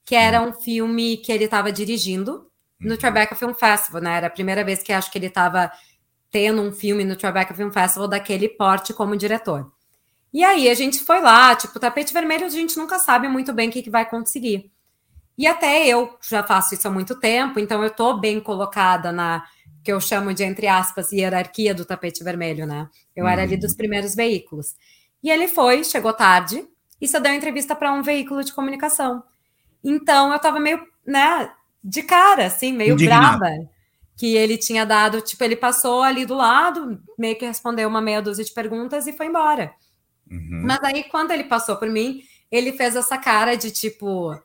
[0.05, 2.47] que era um filme que ele estava dirigindo
[2.81, 2.97] no uhum.
[2.97, 4.17] Tribeca Film Festival, né?
[4.17, 5.71] Era a primeira vez que acho que ele estava
[6.31, 9.71] tendo um filme no Tribeca Film Festival daquele porte como diretor.
[10.33, 13.69] E aí a gente foi lá, tipo, tapete vermelho, a gente nunca sabe muito bem
[13.69, 14.71] o que, que vai conseguir.
[15.39, 19.45] E até eu já faço isso há muito tempo, então eu estou bem colocada na
[19.85, 22.89] que eu chamo de, entre aspas, hierarquia do tapete vermelho, né?
[23.15, 23.31] Eu uhum.
[23.31, 23.61] era ali uhum.
[23.61, 24.75] dos primeiros veículos.
[25.23, 26.67] E ele foi, chegou tarde,
[27.01, 29.23] e só deu entrevista para um veículo de comunicação.
[29.83, 31.51] Então eu tava meio, né,
[31.83, 33.39] de cara, assim, meio Indignado.
[33.39, 33.55] brava.
[34.17, 38.21] Que ele tinha dado, tipo, ele passou ali do lado, meio que respondeu uma meia
[38.21, 39.73] dúzia de perguntas e foi embora.
[40.29, 40.65] Uhum.
[40.65, 42.21] Mas aí, quando ele passou por mim,
[42.51, 44.37] ele fez essa cara de tipo,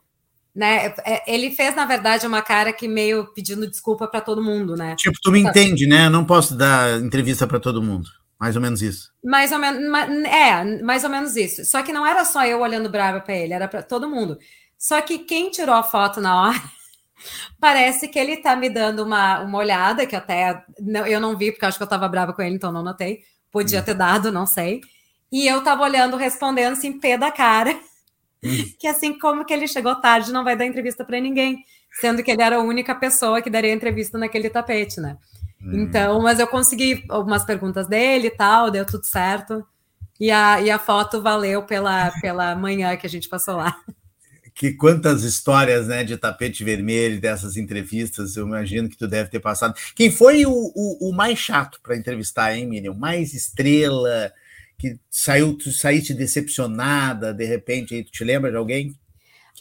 [0.55, 0.93] né?
[1.03, 4.95] É, ele fez, na verdade, uma cara que meio pedindo desculpa para todo mundo, né?
[4.95, 6.05] Tipo, tu me entende, né?
[6.05, 8.09] Eu não posso dar entrevista para todo mundo.
[8.39, 9.11] Mais ou menos isso.
[9.23, 9.81] Mais ou menos,
[10.25, 11.65] é, mais ou menos isso.
[11.65, 14.37] Só que não era só eu olhando brava para ele, era para todo mundo.
[14.77, 16.61] Só que quem tirou a foto na hora,
[17.59, 21.51] parece que ele tá me dando uma, uma olhada, que até não, eu não vi,
[21.51, 23.21] porque acho que eu tava brava com ele, então não notei.
[23.49, 23.83] Podia hum.
[23.83, 24.81] ter dado, não sei.
[25.31, 27.73] E eu tava olhando, respondendo assim, pé da cara.
[28.79, 31.63] Que assim como que ele chegou tarde, não vai dar entrevista para ninguém,
[31.99, 35.17] sendo que ele era a única pessoa que daria entrevista naquele tapete, né?
[35.61, 35.83] Hum.
[35.83, 39.65] Então, mas eu consegui algumas perguntas dele e tal, deu tudo certo.
[40.19, 43.75] E a, e a foto valeu pela, pela manhã que a gente passou lá.
[44.53, 49.39] que quantas histórias né, de tapete vermelho, dessas entrevistas, eu imagino que tu deve ter
[49.39, 49.73] passado.
[49.95, 52.93] Quem foi o, o, o mais chato para entrevistar, hein, Miriam?
[52.93, 54.31] Mais estrela,
[54.83, 58.93] que saiu, tu saíste decepcionada, de repente, aí tu te lembra de alguém?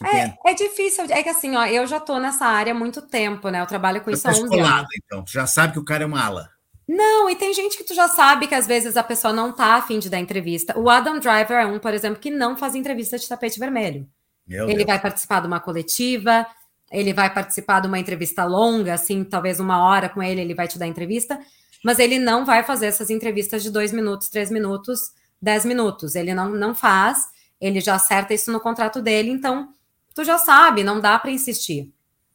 [0.03, 3.47] É, é, difícil, é que assim, ó, eu já tô nessa área há muito tempo,
[3.47, 3.61] né?
[3.61, 4.87] Eu trabalho com isso há 11 anos.
[4.97, 6.49] Então, tu já sabe que o cara é uma ala.
[6.85, 9.75] Não, e tem gente que tu já sabe que às vezes a pessoa não tá
[9.75, 10.77] afim de dar entrevista.
[10.77, 14.05] O Adam Driver é um, por exemplo, que não faz entrevista de tapete vermelho.
[14.45, 14.87] Meu ele Deus.
[14.87, 16.45] vai participar de uma coletiva,
[16.91, 20.67] ele vai participar de uma entrevista longa, assim, talvez uma hora com ele, ele vai
[20.67, 21.39] te dar entrevista,
[21.83, 26.15] mas ele não vai fazer essas entrevistas de dois minutos, três minutos, dez minutos.
[26.15, 27.17] Ele não, não faz,
[27.59, 29.69] ele já acerta isso no contrato dele, então
[30.13, 31.91] tu já sabe, não dá para insistir.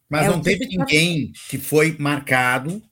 [0.08, 2.82] Mas é não teve tipo ninguém que foi marcado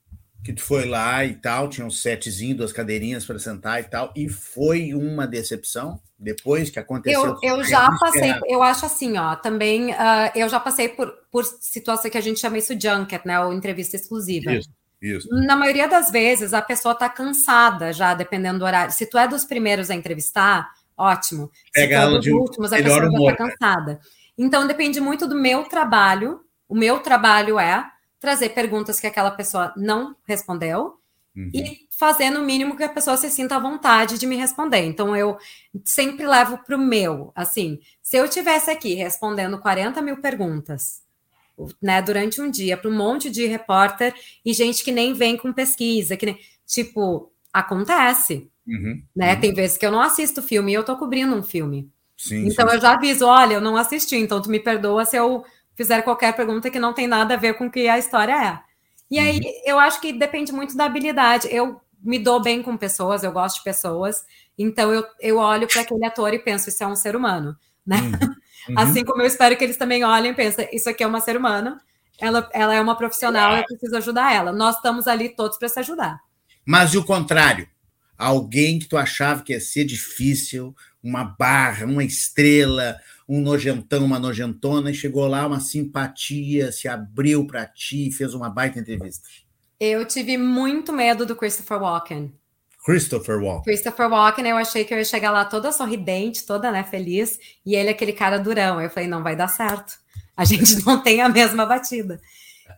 [0.47, 4.13] que tu foi lá e tal, tinha um setzinho, duas cadeirinhas para sentar e tal,
[4.15, 7.37] e foi uma decepção depois que aconteceu.
[7.43, 11.43] Eu, eu já passei, eu acho assim, ó, também uh, eu já passei por, por
[11.43, 14.53] situação que a gente chama isso junket, né, ou entrevista exclusiva.
[14.53, 14.69] Isso,
[15.01, 15.27] isso.
[15.29, 18.93] Na maioria das vezes a pessoa tá cansada já, dependendo do horário.
[18.93, 21.51] Se tu é dos primeiros a entrevistar, ótimo.
[21.71, 23.99] Pega Se tu é dos últimos, a pessoa já tá cansada.
[24.37, 26.41] Então depende muito do meu trabalho.
[26.67, 27.85] O meu trabalho é
[28.19, 30.99] trazer perguntas que aquela pessoa não respondeu
[31.35, 31.51] uhum.
[31.53, 34.85] e fazer no mínimo que a pessoa se sinta à vontade de me responder.
[34.85, 35.37] Então eu
[35.85, 41.01] sempre levo para o meu, assim, se eu tivesse aqui respondendo 40 mil perguntas,
[41.81, 44.13] né, durante um dia para um monte de repórter
[44.45, 49.01] e gente que nem vem com pesquisa, que nem, tipo, acontece, uhum.
[49.15, 49.33] né?
[49.33, 49.39] Uhum.
[49.39, 51.89] Tem vezes que eu não assisto filme e eu tô cobrindo um filme.
[52.15, 52.75] Sim, então sim.
[52.75, 55.43] eu já aviso, olha, eu não assisti, então tu me perdoa se eu
[55.75, 58.59] fizer qualquer pergunta que não tem nada a ver com o que a história é.
[59.09, 59.61] E aí, uhum.
[59.65, 61.47] eu acho que depende muito da habilidade.
[61.49, 64.25] Eu me dou bem com pessoas, eu gosto de pessoas,
[64.57, 67.97] então eu, eu olho para aquele ator e penso, isso é um ser humano, né?
[67.97, 68.35] Uhum.
[68.69, 68.77] Uhum.
[68.77, 71.37] Assim como eu espero que eles também olhem e pensem, isso aqui é uma ser
[71.37, 71.81] humana,
[72.19, 74.51] ela, ela é uma profissional, eu preciso ajudar ela.
[74.51, 76.19] Nós estamos ali todos para se ajudar.
[76.65, 77.67] Mas e o contrário?
[78.17, 82.97] Alguém que tu achava que ia ser difícil, uma barra, uma estrela,
[83.29, 88.49] um nojentão, uma nojentona, e chegou lá uma simpatia, se abriu para ti, fez uma
[88.49, 89.27] baita entrevista.
[89.79, 92.33] Eu tive muito medo do Christopher Walken.
[92.87, 93.63] Christopher Walken.
[93.63, 97.75] Christopher Walken, eu achei que eu ia chegar lá toda sorridente, toda né, feliz, e
[97.75, 98.79] ele aquele cara durão.
[98.79, 99.99] Eu falei, não vai dar certo.
[100.37, 102.21] A gente não tem a mesma batida.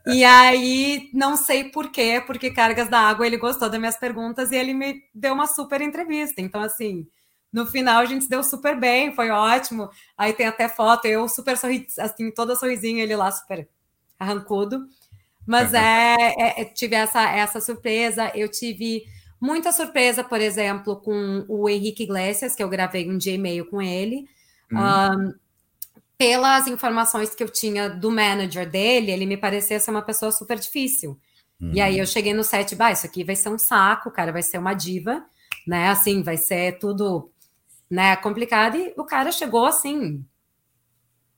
[0.08, 4.52] E aí, não sei por quê, porque Cargas da Água ele gostou das minhas perguntas
[4.52, 6.42] e ele me deu uma super entrevista.
[6.42, 7.06] Então, assim,
[7.54, 9.92] no final a gente se deu super bem, foi ótimo.
[10.18, 13.70] Aí tem até foto, eu super sorri, assim, toda sorrisinha, ele lá super
[14.20, 14.88] arrancudo.
[15.46, 18.32] Mas é, é, é, tive essa, essa surpresa.
[18.34, 19.04] Eu tive
[19.40, 23.66] muita surpresa, por exemplo, com o Henrique Iglesias, que eu gravei um dia e meio
[23.70, 24.28] com ele.
[24.72, 24.80] Uhum.
[24.80, 25.34] Um,
[26.18, 30.60] pelas informações que eu tinha do manager dele, ele me parecia ser uma pessoa super
[30.60, 31.18] difícil.
[31.60, 31.72] Uhum.
[31.74, 34.44] E aí eu cheguei no set, bah, isso aqui vai ser um saco, cara, vai
[34.44, 35.24] ser uma diva,
[35.66, 35.90] né?
[35.90, 37.32] Assim, vai ser tudo
[37.90, 40.24] né, complicado, e o cara chegou assim,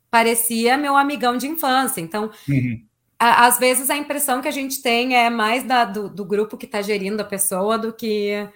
[0.10, 2.02] parecia meu amigão de infância.
[2.02, 2.84] Então, uhum.
[3.24, 6.66] Às vezes a impressão que a gente tem é mais da, do, do, grupo que
[6.66, 8.50] está gerindo a pessoa do que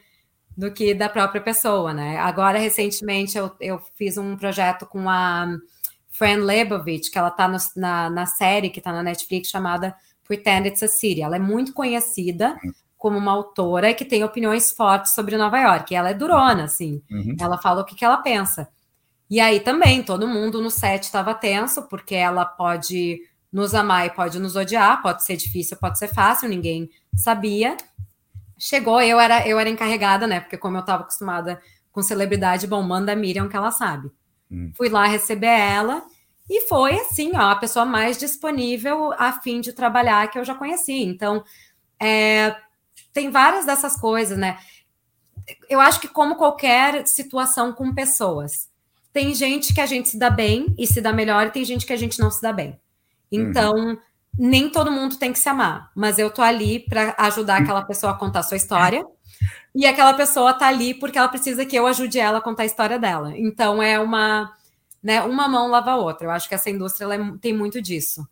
[0.57, 2.17] do que da própria pessoa, né?
[2.17, 5.47] Agora, recentemente, eu, eu fiz um projeto com a
[6.09, 10.81] Fran Lebovich, que ela está na, na série que está na Netflix chamada Pretend It's
[10.81, 11.21] a City.
[11.21, 12.71] Ela é muito conhecida uhum
[13.05, 15.93] como uma autora que tem opiniões fortes sobre Nova York.
[15.93, 17.03] E ela é durona, assim.
[17.11, 17.35] Uhum.
[17.39, 18.67] Ela fala o que, que ela pensa.
[19.29, 23.19] E aí também, todo mundo no set estava tenso, porque ela pode
[23.55, 27.77] nos amar e pode nos odiar, pode ser difícil, pode ser fácil, ninguém sabia.
[28.57, 30.41] Chegou, eu era, eu era encarregada, né?
[30.41, 34.11] Porque como eu estava acostumada com celebridade, bom, manda a Miriam que ela sabe.
[34.51, 34.73] Hum.
[34.75, 36.03] Fui lá receber ela
[36.49, 40.53] e foi assim, ó, a pessoa mais disponível a fim de trabalhar que eu já
[40.53, 41.03] conheci.
[41.03, 41.41] Então,
[41.97, 42.57] é,
[43.13, 44.57] tem várias dessas coisas, né?
[45.69, 48.69] Eu acho que, como qualquer situação com pessoas,
[49.13, 51.85] tem gente que a gente se dá bem e se dá melhor, e tem gente
[51.85, 52.77] que a gente não se dá bem.
[53.31, 53.97] Então, uhum.
[54.37, 58.13] nem todo mundo tem que se amar, mas eu tô ali para ajudar aquela pessoa
[58.13, 59.03] a contar a sua história.
[59.73, 62.65] E aquela pessoa tá ali porque ela precisa que eu ajude ela a contar a
[62.65, 63.33] história dela.
[63.35, 64.51] Então é uma,
[65.03, 66.27] né, uma mão lava a outra.
[66.27, 68.25] Eu acho que essa indústria é, tem muito disso.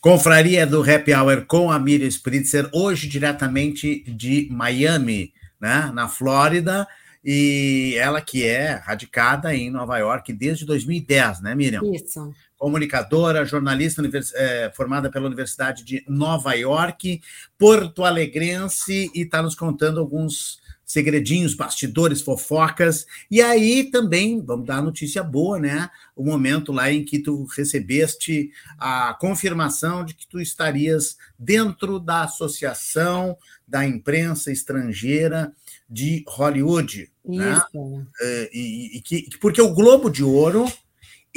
[0.00, 6.86] Confraria do Happy Hour com a Miriam Spritzer, hoje diretamente de Miami, né, na Flórida,
[7.24, 11.82] e ela que é radicada em Nova York desde 2010, né, Miriam?
[11.92, 12.32] Isso.
[12.58, 14.02] Comunicadora, jornalista
[14.34, 17.22] é, formada pela Universidade de Nova York,
[17.56, 23.06] porto alegrense, e está nos contando alguns segredinhos, bastidores, fofocas.
[23.30, 25.90] E aí também, vamos dar a notícia boa, né?
[26.16, 32.24] O momento lá em que tu recebeste a confirmação de que tu estarias dentro da
[32.24, 33.36] Associação
[33.66, 35.52] da Imprensa Estrangeira
[35.88, 37.12] de Hollywood.
[37.22, 37.52] Né?
[37.52, 37.98] Isso.
[37.98, 38.48] Né?
[38.50, 40.64] E, e, que, porque o Globo de Ouro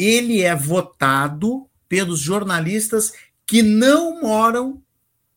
[0.03, 3.13] ele é votado pelos jornalistas
[3.45, 4.81] que não moram,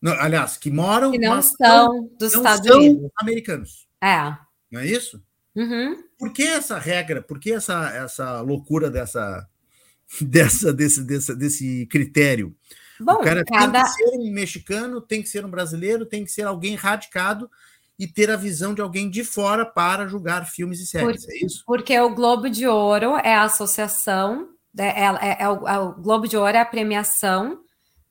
[0.01, 3.11] não, aliás, que moram, que não são dos não Estados são Unidos.
[3.21, 3.89] americanos.
[4.03, 4.37] É.
[4.71, 5.23] Não é isso?
[5.55, 6.03] Uhum.
[6.19, 7.23] Por que essa regra?
[7.23, 9.49] Por que essa, essa loucura dessa,
[10.21, 12.55] dessa, desse, desse, desse critério?
[13.01, 13.73] Bom, o cara cada...
[13.73, 17.51] tem que ser um mexicano, tem que ser um brasileiro, tem que ser alguém radicado
[17.99, 21.37] e ter a visão de alguém de fora para julgar filmes e séries, Por, é
[21.39, 21.63] isso?
[21.67, 25.93] Porque o Globo de Ouro é a associação, é, é, é, é, o, é, o,
[25.95, 27.61] Globo de Ouro é a premiação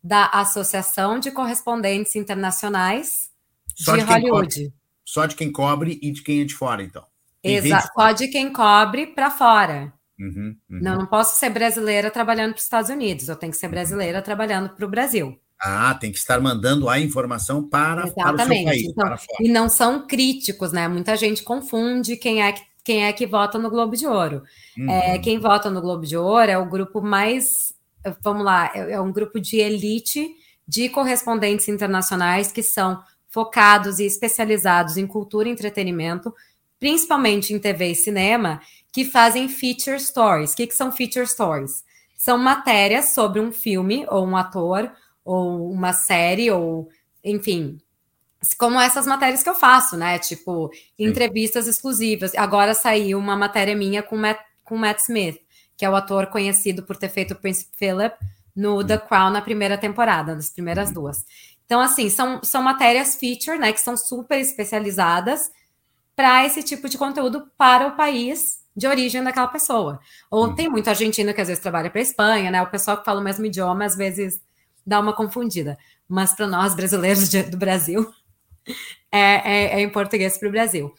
[0.03, 3.29] da Associação de Correspondentes Internacionais
[3.75, 4.55] Só de, de Hollywood.
[4.55, 4.73] Cobre.
[5.05, 7.05] Só de quem cobre e de quem é de fora, então.
[7.43, 9.93] Exato, só de quem cobre para fora.
[10.17, 10.79] Uhum, uhum.
[10.81, 14.19] Não, não posso ser brasileira trabalhando para os Estados Unidos, eu tenho que ser brasileira
[14.19, 14.23] uhum.
[14.23, 15.37] trabalhando para o Brasil.
[15.59, 18.83] Ah, tem que estar mandando a informação para, para o seu país.
[18.83, 20.89] Então, e não são críticos, né?
[20.89, 24.43] Muita gente confunde quem é que, quem é que vota no Globo de Ouro.
[24.77, 24.89] É, uhum.
[24.89, 27.73] É, quem vota no Globo de Ouro é o grupo mais,
[28.21, 30.29] vamos lá, é, é um grupo de elite
[30.67, 36.33] de correspondentes internacionais que são focados e especializados em cultura e entretenimento,
[36.79, 38.61] principalmente em TV e cinema,
[38.91, 40.53] que fazem feature stories.
[40.53, 41.83] O que, que são feature stories?
[42.15, 44.91] São matérias sobre um filme ou um ator
[45.25, 46.89] ou uma série, ou
[47.23, 47.79] enfim,
[48.57, 50.19] como essas matérias que eu faço, né?
[50.19, 52.33] Tipo, entrevistas exclusivas.
[52.35, 55.39] Agora saiu uma matéria minha com Matt, com Matt Smith,
[55.77, 58.15] que é o ator conhecido por ter feito o Prince Philip
[58.55, 60.95] no The Crown na primeira temporada, nas primeiras uhum.
[60.95, 61.25] duas.
[61.65, 63.71] Então, assim, são, são matérias feature, né?
[63.71, 65.49] Que são super especializadas
[66.15, 69.99] para esse tipo de conteúdo para o país de origem daquela pessoa.
[70.29, 70.55] Ou uhum.
[70.55, 72.61] tem muito argentino que às vezes trabalha para a Espanha, né?
[72.61, 74.41] O pessoal que fala o mesmo idioma, às vezes
[74.85, 75.77] dá uma confundida.
[76.07, 78.11] Mas para nós, brasileiros de, do Brasil,
[79.11, 80.93] é, é, é em português para o Brasil.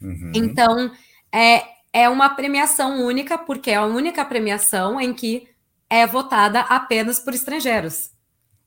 [0.00, 0.32] Uhum.
[0.34, 0.90] Então,
[1.32, 1.62] é,
[1.92, 5.48] é uma premiação única, porque é a única premiação em que
[5.88, 8.10] é votada apenas por estrangeiros.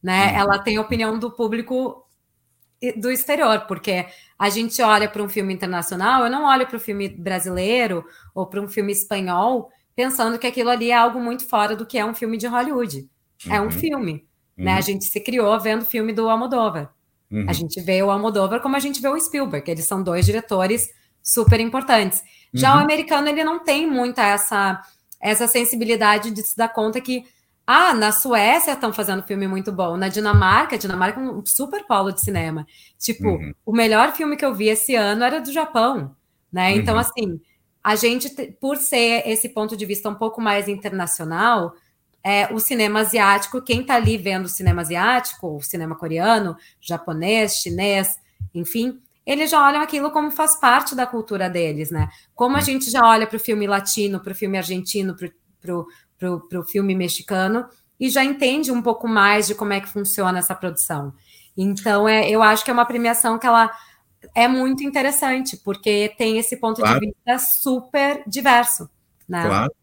[0.01, 0.31] Né?
[0.31, 0.37] Uhum.
[0.37, 2.05] Ela tem a opinião do público
[2.95, 4.05] do exterior, porque
[4.37, 8.45] a gente olha para um filme internacional, eu não olho para o filme brasileiro ou
[8.45, 12.05] para um filme espanhol pensando que aquilo ali é algo muito fora do que é
[12.05, 13.09] um filme de Hollywood.
[13.47, 13.53] Uhum.
[13.53, 13.71] É um uhum.
[13.71, 14.27] filme.
[14.55, 14.73] Né?
[14.73, 14.81] A uhum.
[14.83, 16.93] gente se criou vendo o filme do Almodóvar.
[17.31, 17.45] Uhum.
[17.47, 19.69] A gente vê o Almodóvar como a gente vê o Spielberg.
[19.69, 20.87] Eles são dois diretores
[21.21, 22.21] super importantes.
[22.53, 22.83] Já o uhum.
[22.83, 24.81] americano, ele não tem muita essa,
[25.21, 27.25] essa sensibilidade de se dar conta que
[27.65, 29.97] ah, na Suécia estão fazendo filme muito bom.
[29.97, 32.65] Na Dinamarca, Dinamarca é um super polo de cinema.
[32.97, 33.53] Tipo, uhum.
[33.65, 36.15] o melhor filme que eu vi esse ano era do Japão,
[36.49, 36.71] né?
[36.71, 37.01] Então, uhum.
[37.01, 37.41] assim,
[37.83, 38.29] a gente,
[38.61, 41.73] por ser esse ponto de vista um pouco mais internacional,
[42.23, 47.57] é, o cinema asiático, quem está ali vendo o cinema asiático, o cinema coreano, japonês,
[47.57, 48.19] chinês,
[48.53, 52.09] enfim, eles já olham aquilo como faz parte da cultura deles, né?
[52.33, 56.63] Como a gente já olha para o filme latino, para o filme argentino, para o
[56.63, 57.65] filme mexicano,
[57.99, 61.13] e já entende um pouco mais de como é que funciona essa produção.
[61.57, 63.69] Então, é, eu acho que é uma premiação que ela
[64.33, 66.99] é muito interessante, porque tem esse ponto claro.
[66.99, 68.89] de vista super diverso.
[69.27, 69.43] Né?
[69.43, 69.73] Claro.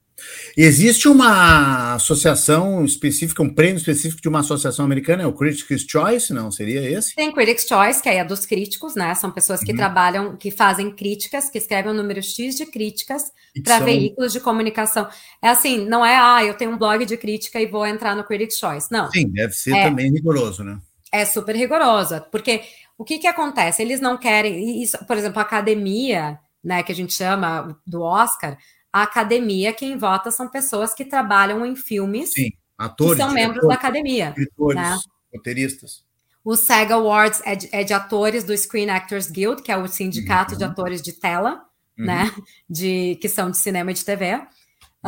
[0.56, 6.32] Existe uma associação específica, um prêmio específico de uma associação americana, é o Critics' Choice,
[6.32, 6.50] não?
[6.50, 7.14] Seria esse?
[7.14, 9.14] Tem Critics' Choice, que é a dos críticos, né?
[9.14, 9.76] São pessoas que uhum.
[9.76, 13.24] trabalham, que fazem críticas, que escrevem um número X de críticas
[13.62, 13.86] para são...
[13.86, 15.08] veículos de comunicação.
[15.42, 18.24] É assim, não é, ah, eu tenho um blog de crítica e vou entrar no
[18.24, 18.88] Critics' Choice.
[18.90, 19.10] Não.
[19.10, 20.78] Sim, deve ser é, também rigoroso, né?
[21.12, 22.62] É super rigoroso, porque
[22.96, 23.82] o que que acontece?
[23.82, 28.56] Eles não querem, isso, por exemplo, a academia, né, que a gente chama do Oscar,
[28.94, 33.66] a academia, quem vota são pessoas que trabalham em filmes Sim, atores, que são membros
[33.66, 34.28] da academia.
[34.28, 34.96] Escritores, né?
[35.34, 36.04] roteiristas.
[36.44, 39.88] O SAG Awards é de, é de, atores do Screen Actors Guild, que é o
[39.88, 40.58] sindicato uhum.
[40.58, 41.64] de atores de tela,
[41.98, 42.06] uhum.
[42.06, 42.32] né?
[42.70, 44.34] De, que são de cinema e de TV.
[44.34, 44.44] Uhum.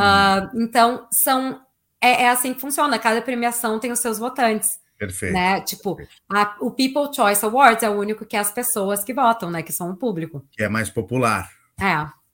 [0.02, 1.60] Uh, então, são
[2.00, 2.98] é, é, assim que funciona.
[2.98, 4.80] Cada premiação tem os seus votantes.
[4.98, 5.32] Perfeito.
[5.32, 5.60] Né?
[5.60, 5.96] Tipo,
[6.28, 9.62] a, o People Choice Awards é o único que é as pessoas que votam, né?
[9.62, 10.44] Que são o público.
[10.50, 11.48] Que é mais popular.
[11.80, 12.25] É.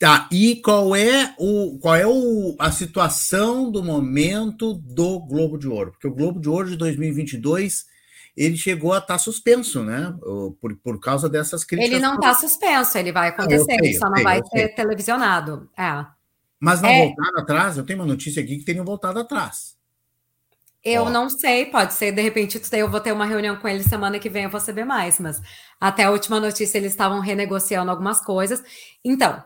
[0.00, 5.68] Tá, e qual é o qual é o, a situação do momento do Globo de
[5.68, 5.90] Ouro?
[5.92, 7.84] Porque o Globo de Ouro de 2022
[8.34, 10.16] ele chegou a estar tá suspenso, né?
[10.58, 11.92] Por, por causa dessas críticas.
[11.92, 15.68] Ele não está suspenso, ele vai acontecer, ah, ele só não vai ser televisionado.
[15.76, 16.06] É.
[16.58, 17.04] Mas não é...
[17.04, 17.76] voltaram atrás?
[17.76, 19.76] Eu tenho uma notícia aqui que teriam voltado atrás.
[20.82, 21.10] Eu Ó.
[21.10, 24.30] não sei, pode ser, de repente, eu vou ter uma reunião com ele semana que
[24.30, 25.42] vem, eu vou saber mais, mas
[25.78, 28.62] até a última notícia eles estavam renegociando algumas coisas.
[29.04, 29.44] Então,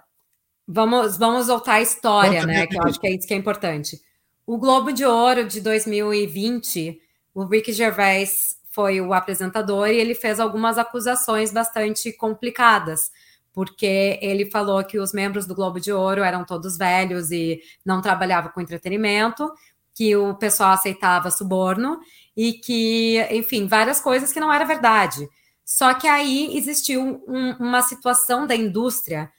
[0.66, 2.66] vamos, vamos voltar à história, Conta né?
[2.66, 4.00] Que eu acho que é isso que é importante.
[4.46, 7.00] O Globo de Ouro de 2020,
[7.34, 13.10] o Ricky Gervais foi o apresentador e ele fez algumas acusações bastante complicadas,
[13.52, 18.02] porque ele falou que os membros do Globo de Ouro eram todos velhos e não
[18.02, 19.50] trabalhavam com entretenimento,
[19.94, 22.00] que o pessoal aceitava suborno
[22.36, 25.28] e que, enfim, várias coisas que não era verdade.
[25.64, 29.30] Só que aí existiu um, uma situação da indústria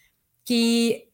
[0.46, 1.05] que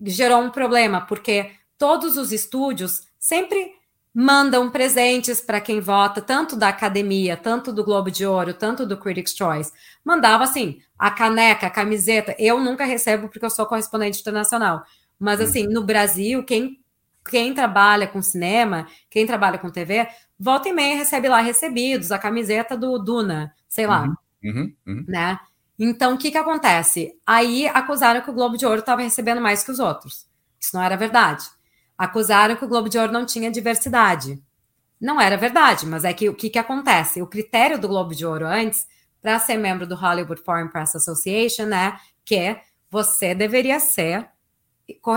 [0.00, 3.72] gerou um problema, porque todos os estúdios sempre
[4.14, 8.96] mandam presentes para quem vota, tanto da academia, tanto do Globo de Ouro, tanto do
[8.96, 9.72] Critics' Choice.
[10.02, 12.34] Mandava assim, a caneca, a camiseta.
[12.38, 14.82] Eu nunca recebo porque eu sou correspondente internacional.
[15.18, 16.80] Mas assim, no Brasil, quem
[17.28, 20.06] quem trabalha com cinema, quem trabalha com TV,
[20.38, 24.04] volta e meia recebe lá recebidos, a camiseta do Duna, sei lá.
[24.04, 25.04] Uhum, uhum, uhum.
[25.08, 25.38] Né?
[25.78, 27.18] Então, o que, que acontece?
[27.26, 30.26] Aí acusaram que o Globo de Ouro estava recebendo mais que os outros.
[30.58, 31.46] Isso não era verdade.
[31.96, 34.42] Acusaram que o Globo de Ouro não tinha diversidade.
[35.00, 37.20] Não era verdade, mas é que o que, que acontece?
[37.20, 38.86] O critério do Globo de Ouro antes,
[39.20, 42.58] para ser membro do Hollywood Foreign Press Association, é que
[42.90, 44.28] você deveria ser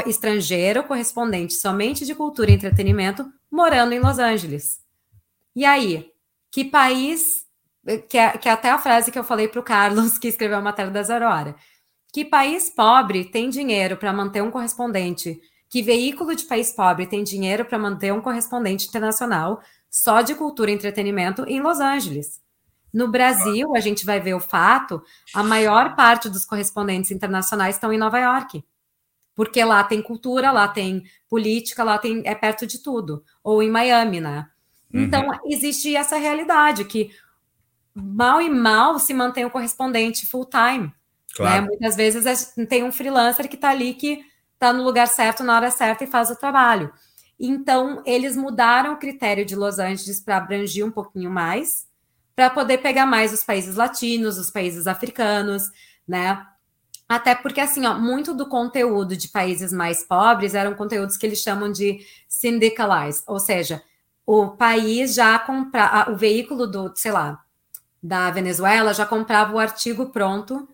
[0.06, 4.80] estrangeiro correspondente somente de cultura e entretenimento morando em Los Angeles.
[5.56, 6.12] E aí,
[6.52, 7.46] que país,
[7.98, 10.58] que é, que é até a frase que eu falei para o Carlos, que escreveu
[10.58, 11.56] a matéria da Zarora,
[12.14, 15.40] que país pobre tem dinheiro para manter um correspondente?
[15.70, 20.72] Que veículo de país pobre tem dinheiro para manter um correspondente internacional só de cultura
[20.72, 22.42] e entretenimento em Los Angeles?
[22.92, 25.02] No Brasil, a gente vai ver o fato,
[25.36, 28.64] a maior parte dos correspondentes internacionais estão em Nova York
[29.40, 33.72] porque lá tem cultura, lá tem política, lá tem é perto de tudo, ou em
[33.72, 34.50] Miami, né?
[34.94, 35.04] Uhum.
[35.04, 37.10] Então existe essa realidade que
[38.02, 40.86] mal e mal se mantém o correspondente full time.
[40.86, 40.94] Né?
[41.36, 41.62] Claro.
[41.62, 41.68] Né?
[41.68, 44.24] Muitas vezes tem um freelancer que está ali que
[44.54, 46.92] está no lugar certo na hora certa e faz o trabalho.
[47.40, 51.88] Então eles mudaram o critério de Los Angeles para abranger um pouquinho mais,
[52.36, 55.64] para poder pegar mais os países latinos, os países africanos,
[56.08, 56.46] né?
[57.08, 61.40] Até porque, assim, ó, muito do conteúdo de países mais pobres eram conteúdos que eles
[61.40, 63.82] chamam de syndicalized, ou seja,
[64.28, 67.44] o país já comprava, o veículo do, sei lá,
[68.02, 70.68] da Venezuela já comprava o artigo pronto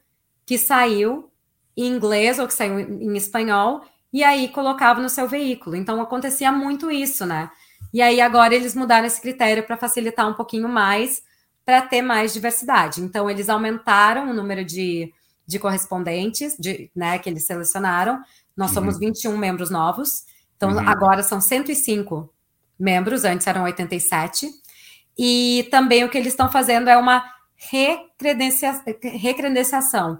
[0.45, 1.31] que saiu
[1.75, 3.81] em inglês ou que saiu em espanhol
[4.13, 5.75] e aí colocava no seu veículo.
[5.75, 7.49] Então acontecia muito isso, né?
[7.93, 11.23] E aí agora eles mudaram esse critério para facilitar um pouquinho mais,
[11.65, 13.01] para ter mais diversidade.
[13.01, 15.11] Então eles aumentaram o número de
[15.47, 18.21] de correspondentes, de, né, que eles selecionaram.
[18.55, 18.75] Nós uhum.
[18.75, 20.79] somos 21 membros novos, então uhum.
[20.79, 22.33] agora são 105
[22.79, 24.49] membros, antes eram 87.
[25.17, 27.23] E também o que eles estão fazendo é uma
[27.55, 30.19] recredencia recredenciação,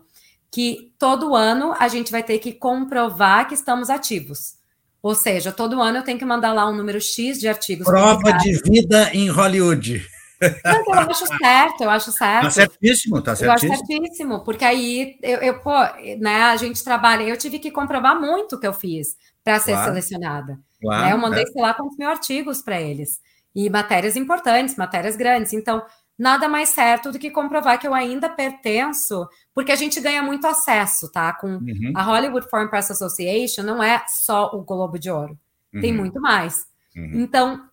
[0.50, 4.56] que todo ano a gente vai ter que comprovar que estamos ativos.
[5.02, 7.86] Ou seja, todo ano eu tenho que mandar lá um número X de artigos.
[7.86, 10.04] Prova de vida em Hollywood.
[10.42, 12.44] Mas eu acho certo, eu acho certo.
[12.44, 13.72] Tá certíssimo, tá certíssimo.
[13.72, 15.74] Eu acho certíssimo, porque aí eu, eu pô,
[16.20, 19.74] né, a gente trabalha, eu tive que comprovar muito o que eu fiz para ser
[19.74, 19.88] claro.
[19.90, 20.60] selecionada.
[20.82, 21.14] Claro, né?
[21.14, 21.48] Eu mandei, é.
[21.48, 23.20] sei lá, quantos mil artigos para eles.
[23.56, 25.54] E matérias importantes, matérias grandes.
[25.54, 25.82] Então,
[26.18, 30.46] nada mais certo do que comprovar que eu ainda pertenço, porque a gente ganha muito
[30.48, 31.34] acesso, tá?
[31.34, 31.94] Com uhum.
[31.96, 35.38] a Hollywood Foreign Press Association, não é só o Globo de Ouro,
[35.74, 35.82] uhum.
[35.82, 36.66] tem muito mais.
[36.96, 37.22] Uhum.
[37.22, 37.70] Então,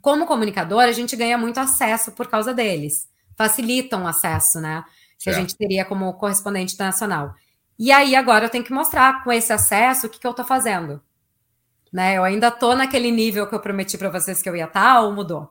[0.00, 3.08] como comunicador, a gente ganha muito acesso por causa deles.
[3.36, 4.84] Facilitam o acesso, né?
[5.18, 7.32] Que a gente teria como correspondente internacional.
[7.78, 10.44] E aí, agora eu tenho que mostrar com esse acesso o que, que eu estou
[10.44, 11.00] fazendo.
[11.92, 12.16] Né?
[12.16, 15.00] Eu ainda estou naquele nível que eu prometi para vocês que eu ia estar, tá,
[15.00, 15.50] ou mudou?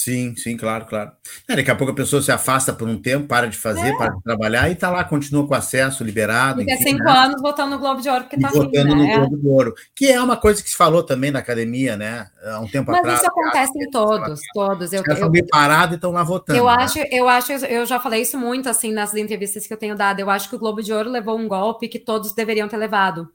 [0.00, 1.12] Sim, sim, claro, claro.
[1.46, 3.96] É, daqui a pouco a pessoa se afasta por um tempo, para de fazer, é.
[3.98, 6.60] para de trabalhar e está lá, continua com acesso liberado.
[6.60, 7.12] Fica cinco né?
[7.12, 9.14] anos votando no Globo de Ouro, porque está Votando né?
[9.14, 9.74] no Globo de Ouro.
[9.94, 12.30] Que é uma coisa que se falou também na academia, né?
[12.42, 13.20] Há um tempo Mas atrás.
[13.20, 14.92] Mas isso acontece em todos, todos.
[14.94, 16.58] Eu, estão bem parados e estão lá votando.
[16.58, 16.76] Eu né?
[16.78, 20.18] acho, eu acho, eu já falei isso muito assim nas entrevistas que eu tenho dado.
[20.18, 23.28] Eu acho que o Globo de Ouro levou um golpe que todos deveriam ter levado.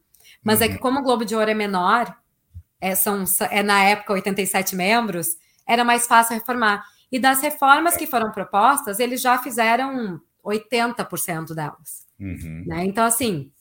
[0.43, 0.65] Mas uhum.
[0.65, 2.11] é que, como o Globo de Ouro é menor,
[2.85, 5.29] é, são, é na época 87 membros,
[5.67, 6.85] era mais fácil reformar.
[7.11, 12.05] E das reformas que foram propostas, eles já fizeram 80% delas.
[12.19, 12.63] Uhum.
[12.67, 12.85] Né?
[12.85, 13.51] Então, assim,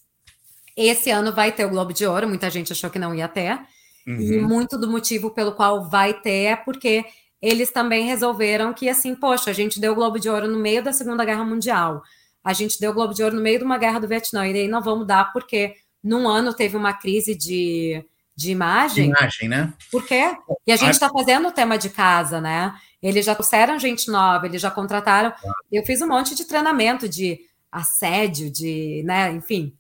[0.76, 3.58] esse ano vai ter o Globo de Ouro, muita gente achou que não ia ter.
[4.06, 4.20] Uhum.
[4.20, 7.06] E muito do motivo pelo qual vai ter é porque
[7.40, 10.84] eles também resolveram que, assim, poxa, a gente deu o Globo de Ouro no meio
[10.84, 12.02] da Segunda Guerra Mundial,
[12.42, 14.52] a gente deu o Globo de Ouro no meio de uma guerra do Vietnã, e
[14.52, 18.04] daí não vamos dar porque num ano teve uma crise de
[18.37, 19.11] de imagem.
[19.11, 19.72] Imagem, né?
[19.91, 20.37] Por quê?
[20.66, 22.74] E a gente está fazendo o tema de casa, né?
[23.03, 25.32] Eles já trouxeram gente nova, eles já contrataram.
[25.70, 27.39] Eu fiz um monte de treinamento de
[27.70, 29.74] assédio, de, né, enfim.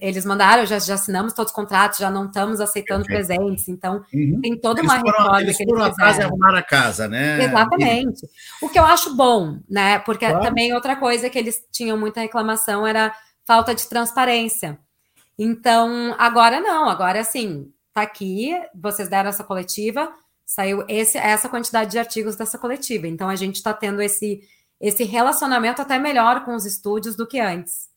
[0.00, 4.40] Eles mandaram, já, já assinamos todos os contratos, já não estamos aceitando presentes, então uhum.
[4.42, 5.94] tem toda uma eles reforma eles que eles fizeram.
[5.94, 7.44] casa e arrumaram a casa, né?
[7.44, 8.26] Exatamente.
[8.60, 10.00] O que eu acho bom, né?
[10.00, 10.44] Porque claro.
[10.44, 13.14] também outra coisa que eles tinham muita reclamação era
[13.46, 14.78] falta de transparência.
[15.38, 20.12] Então, agora não, agora assim, tá aqui, vocês deram essa coletiva,
[20.44, 23.06] saiu esse, essa quantidade de artigos dessa coletiva.
[23.06, 24.40] Então, a gente está tendo esse,
[24.80, 27.88] esse relacionamento até melhor com os estúdios do que antes.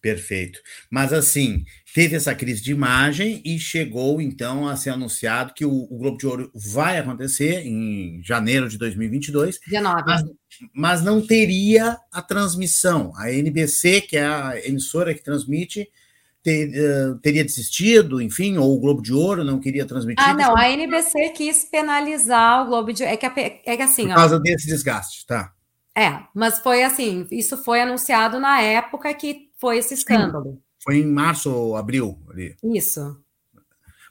[0.00, 0.60] Perfeito.
[0.88, 5.72] Mas assim, teve essa crise de imagem e chegou então a ser anunciado que o,
[5.72, 9.58] o Globo de Ouro vai acontecer em janeiro de 2022.
[9.66, 10.02] Dia 9.
[10.06, 10.22] Mas,
[10.72, 13.12] mas não teria a transmissão.
[13.16, 15.88] A NBC, que é a emissora que transmite,
[16.46, 20.24] ter, uh, teria desistido, enfim, ou o Globo de Ouro não queria transmitir.
[20.24, 23.12] Ah, não, a NBC quis penalizar o Globo de Ouro.
[23.12, 24.06] É que, é que assim.
[24.06, 25.52] Por causa ó, desse desgaste, tá?
[25.92, 30.52] É, mas foi assim, isso foi anunciado na época que foi esse escândalo.
[30.52, 32.54] Sim, foi em março ou abril ali.
[32.62, 33.20] Isso.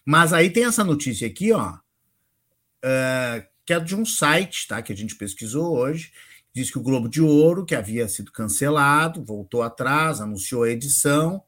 [0.04, 4.82] Mas aí tem essa notícia aqui, ó, uh, que é de um site, tá?
[4.82, 6.12] Que a gente pesquisou hoje.
[6.54, 11.42] Diz que o Globo de Ouro, que havia sido cancelado, voltou atrás, anunciou a edição.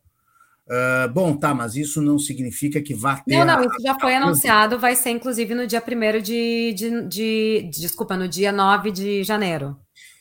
[0.67, 3.37] Uh, bom, tá, mas isso não significa que vá ter.
[3.37, 7.69] Não, não, isso já foi anunciado, vai ser inclusive no dia 1 de, de, de,
[7.71, 7.81] de.
[7.81, 9.77] Desculpa, no dia 9 de janeiro.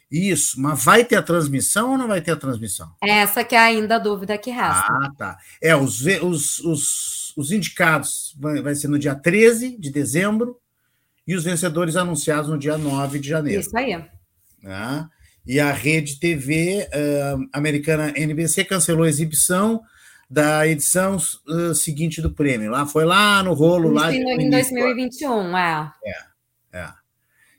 [0.08, 2.92] Isso, mas vai ter a transmissão ou não vai ter a transmissão?
[3.02, 4.86] Essa que é ainda a dúvida que resta.
[4.88, 5.38] Ah, tá.
[5.60, 10.56] É, os, os, os, os indicados vai, vai ser no dia 13 de dezembro
[11.26, 13.60] e os vencedores anunciados no dia 9 de janeiro.
[13.60, 14.00] Isso aí.
[14.64, 15.08] Ah,
[15.44, 19.82] e a rede TV uh, americana NBC cancelou a exibição
[20.28, 21.16] da edição
[21.48, 22.70] uh, seguinte do prêmio.
[22.70, 25.92] Lá foi lá no rolo lá em 2021, é.
[26.04, 26.88] É, é.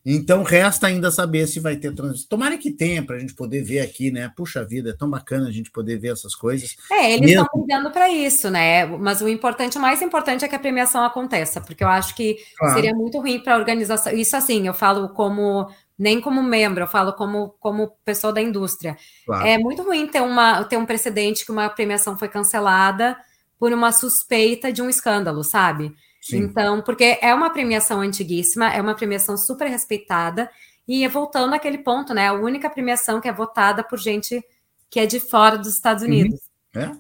[0.10, 2.30] Então resta ainda saber se vai ter transição.
[2.30, 4.32] Tomara que tenha para a gente poder ver aqui, né?
[4.38, 6.78] Puxa vida, é tão bacana a gente poder ver essas coisas.
[6.90, 7.44] É, eles Mesmo...
[7.44, 8.86] estão cuidando para isso, né?
[8.86, 12.38] Mas o importante, o mais importante é que a premiação aconteça, porque eu acho que
[12.58, 12.76] claro.
[12.76, 14.14] seria muito ruim para a organização.
[14.14, 18.96] Isso assim, eu falo como nem como membro, eu falo como, como pessoa da indústria.
[19.26, 19.48] Claro.
[19.48, 23.18] É muito ruim ter, uma, ter um precedente que uma premiação foi cancelada
[23.60, 25.96] por uma suspeita de um escândalo, sabe?
[26.22, 26.38] Sim.
[26.40, 30.50] Então, porque é uma premiação antiguíssima, é uma premiação super respeitada,
[30.88, 32.28] e voltando àquele ponto, né?
[32.28, 34.42] A única premiação que é votada por gente
[34.90, 36.10] que é de fora dos Estados uhum.
[36.10, 36.40] Unidos.
[36.76, 36.82] Uhum.
[36.82, 36.92] É.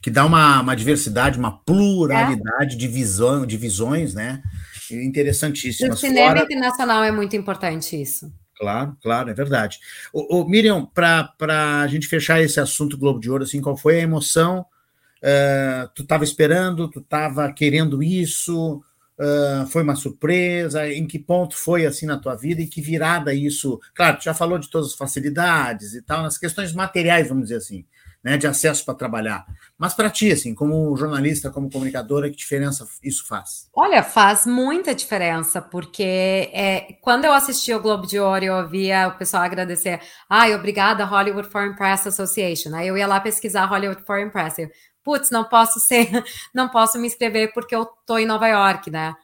[0.00, 2.78] Que dá uma, uma diversidade, uma pluralidade é.
[2.78, 4.40] de, visão, de visões, né?
[4.94, 5.92] Interessantíssimo.
[5.92, 6.42] O cinema fora...
[6.44, 8.32] internacional é muito importante isso.
[8.56, 9.78] Claro, claro, é verdade.
[10.12, 11.32] O, o Miriam, para
[11.82, 14.66] a gente fechar esse assunto Globo de Ouro, assim, qual foi a emoção
[15.18, 18.76] Uh, tu estava esperando, tu estava querendo isso,
[19.18, 23.34] uh, foi uma surpresa, em que ponto foi assim na tua vida e que virada
[23.34, 23.80] isso?
[23.94, 27.56] Claro, tu já falou de todas as facilidades e tal, nas questões materiais, vamos dizer
[27.56, 27.84] assim,
[28.28, 29.46] né, de acesso para trabalhar.
[29.78, 33.70] Mas para ti, assim, como jornalista, como comunicadora, que diferença isso faz?
[33.74, 39.08] Olha, faz muita diferença, porque é, quando eu assisti o Globo de Ouro, eu ouvia
[39.08, 42.74] o pessoal agradecer, ai, obrigada, Hollywood Foreign Press Association.
[42.74, 44.58] Aí eu ia lá pesquisar Hollywood Foreign Press.
[44.58, 44.68] Eu,
[45.02, 46.10] putz, não posso ser,
[46.54, 49.14] não posso me inscrever porque eu tô em Nova York, né?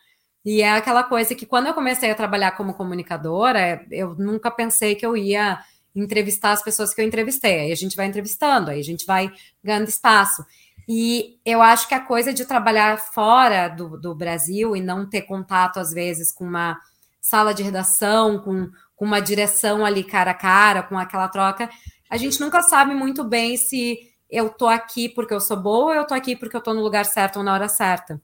[0.43, 4.95] E é aquela coisa que quando eu comecei a trabalhar como comunicadora, eu nunca pensei
[4.95, 5.59] que eu ia
[5.95, 7.61] entrevistar as pessoas que eu entrevistei.
[7.61, 9.33] Aí a gente vai entrevistando, aí a gente vai
[9.63, 10.45] ganhando espaço.
[10.89, 15.23] E eu acho que a coisa de trabalhar fora do, do Brasil e não ter
[15.23, 16.79] contato, às vezes, com uma
[17.21, 21.71] sala de redação, com, com uma direção ali cara a cara, com aquela troca,
[22.11, 23.99] a gente nunca sabe muito bem se
[24.31, 26.83] eu tô aqui porque eu sou boa, ou eu tô aqui porque eu tô no
[26.83, 28.21] lugar certo ou na hora certa.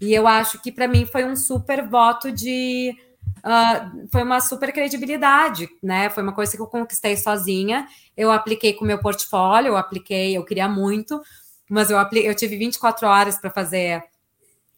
[0.00, 2.96] E eu acho que para mim foi um super voto de.
[3.44, 6.10] Uh, foi uma super credibilidade, né?
[6.10, 7.86] Foi uma coisa que eu conquistei sozinha.
[8.16, 11.20] Eu apliquei com o meu portfólio, eu apliquei, eu queria muito,
[11.68, 14.02] mas eu, eu tive 24 horas para fazer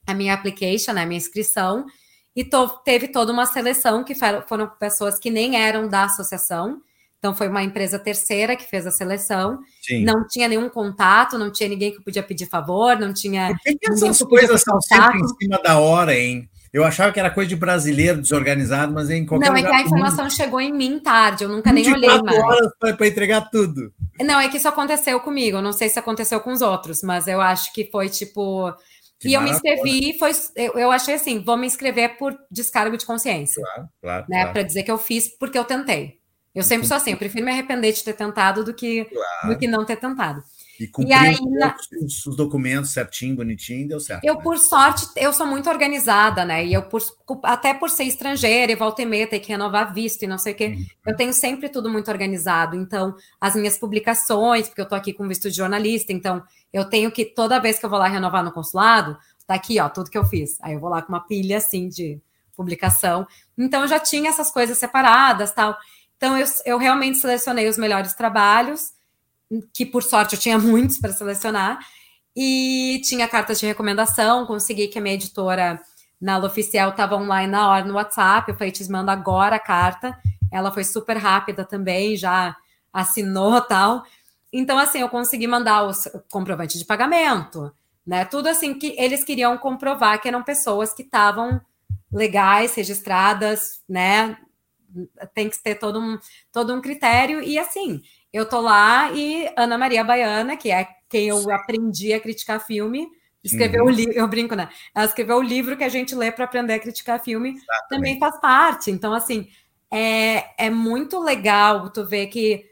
[0.07, 1.87] a minha application, né, a minha inscrição,
[2.35, 4.15] e to teve toda uma seleção que
[4.49, 6.81] foram pessoas que nem eram da associação,
[7.23, 9.61] então, foi uma empresa terceira que fez a seleção.
[9.81, 10.03] Sim.
[10.03, 13.47] Não tinha nenhum contato, não tinha ninguém que podia pedir favor, não tinha.
[13.47, 16.51] Por que, que essas coisas são sempre em cima da hora, hein?
[16.73, 19.83] Eu achava que era coisa de brasileiro desorganizado, mas em qualquer Não, é que a
[19.83, 22.39] informação chegou em mim tarde, eu nunca nem olhei mais.
[22.39, 23.93] horas para entregar tudo.
[24.19, 27.27] Não, é que isso aconteceu comigo, eu não sei se aconteceu com os outros, mas
[27.27, 28.73] eu acho que foi tipo.
[29.21, 32.97] Que e eu me inscrevi, foi, eu, eu, achei assim, vou me inscrever por descargo
[32.97, 33.63] de consciência.
[33.63, 34.27] Claro, claro.
[34.29, 34.53] Né, claro.
[34.53, 36.23] Para dizer que eu fiz porque eu tentei.
[36.55, 39.49] Eu sempre sou assim, eu prefiro me arrepender de ter tentado do que, claro.
[39.49, 40.43] do que não ter tentado.
[40.81, 40.91] E
[41.59, 41.77] na...
[42.03, 44.25] os, os, documentos certinho, bonitinho, deu certo.
[44.25, 44.43] Eu, né?
[44.43, 46.65] por sorte, eu sou muito organizada, né?
[46.65, 47.03] E eu, por,
[47.43, 50.55] até por ser estrangeira e volta e meia, ter que renovar visto e não sei
[50.55, 50.87] o quê, uhum.
[51.07, 52.75] eu tenho sempre tudo muito organizado.
[52.77, 56.43] Então, as minhas publicações, porque eu tô aqui com visto de jornalista, então
[56.73, 59.89] eu tenho que, toda vez que eu vou lá renovar no consulado, tá aqui, ó,
[59.89, 60.57] tudo que eu fiz.
[60.63, 62.21] Aí eu vou lá com uma pilha, assim, de
[62.57, 63.27] publicação.
[63.59, 65.77] Então, eu já tinha essas coisas separadas, tal.
[66.17, 68.93] Então, eu, eu realmente selecionei os melhores trabalhos
[69.73, 71.79] que por sorte eu tinha muitos para selecionar,
[72.35, 75.81] e tinha cartas de recomendação, consegui que a minha editora
[76.21, 80.17] na oficial estava online na hora no WhatsApp, eu falei, te mando agora a carta,
[80.51, 82.57] ela foi super rápida também, já
[82.93, 84.05] assinou tal,
[84.53, 87.73] então assim, eu consegui mandar os comprovante de pagamento,
[88.07, 91.61] né, tudo assim que eles queriam comprovar que eram pessoas que estavam
[92.11, 94.37] legais, registradas, né,
[95.35, 96.19] tem que ter todo um,
[96.53, 98.01] todo um critério, e assim,
[98.33, 103.07] eu tô lá e Ana Maria Baiana, que é quem eu aprendi a criticar filme,
[103.45, 103.91] escreveu uhum.
[103.91, 104.69] o livro, eu brinco, né?
[104.95, 107.89] Ela escreveu o livro que a gente lê para aprender a criticar filme, Exatamente.
[107.91, 108.91] também faz parte.
[108.91, 109.49] Então, assim,
[109.91, 112.65] é, é muito legal tu ver que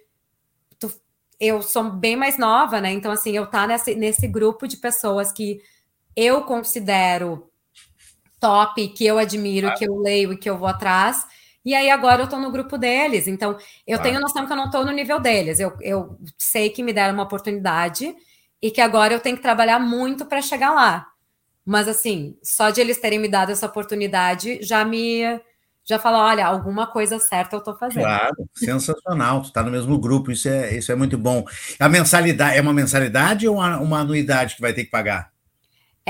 [0.79, 0.91] tu,
[1.39, 2.91] eu sou bem mais nova, né?
[2.93, 5.61] Então, assim, eu tá nesse, nesse grupo de pessoas que
[6.17, 7.51] eu considero
[8.39, 11.27] top, que eu admiro, que eu leio e que eu vou atrás.
[11.65, 13.57] E aí agora eu estou no grupo deles, então
[13.87, 15.61] eu tenho noção que eu não estou no nível deles.
[15.61, 18.15] Eu, eu sei que me deram uma oportunidade
[18.63, 21.07] e que agora eu tenho que trabalhar muito para chegar lá.
[21.65, 25.41] Mas assim, só de eles terem me dado essa oportunidade já me
[25.85, 28.05] já fala, olha, alguma coisa certa eu estou fazendo.
[28.05, 29.43] Claro, sensacional.
[29.43, 31.45] Tu está no mesmo grupo, isso é, isso é muito bom.
[31.81, 35.33] A mensalidade é uma mensalidade ou uma, uma anuidade que vai ter que pagar?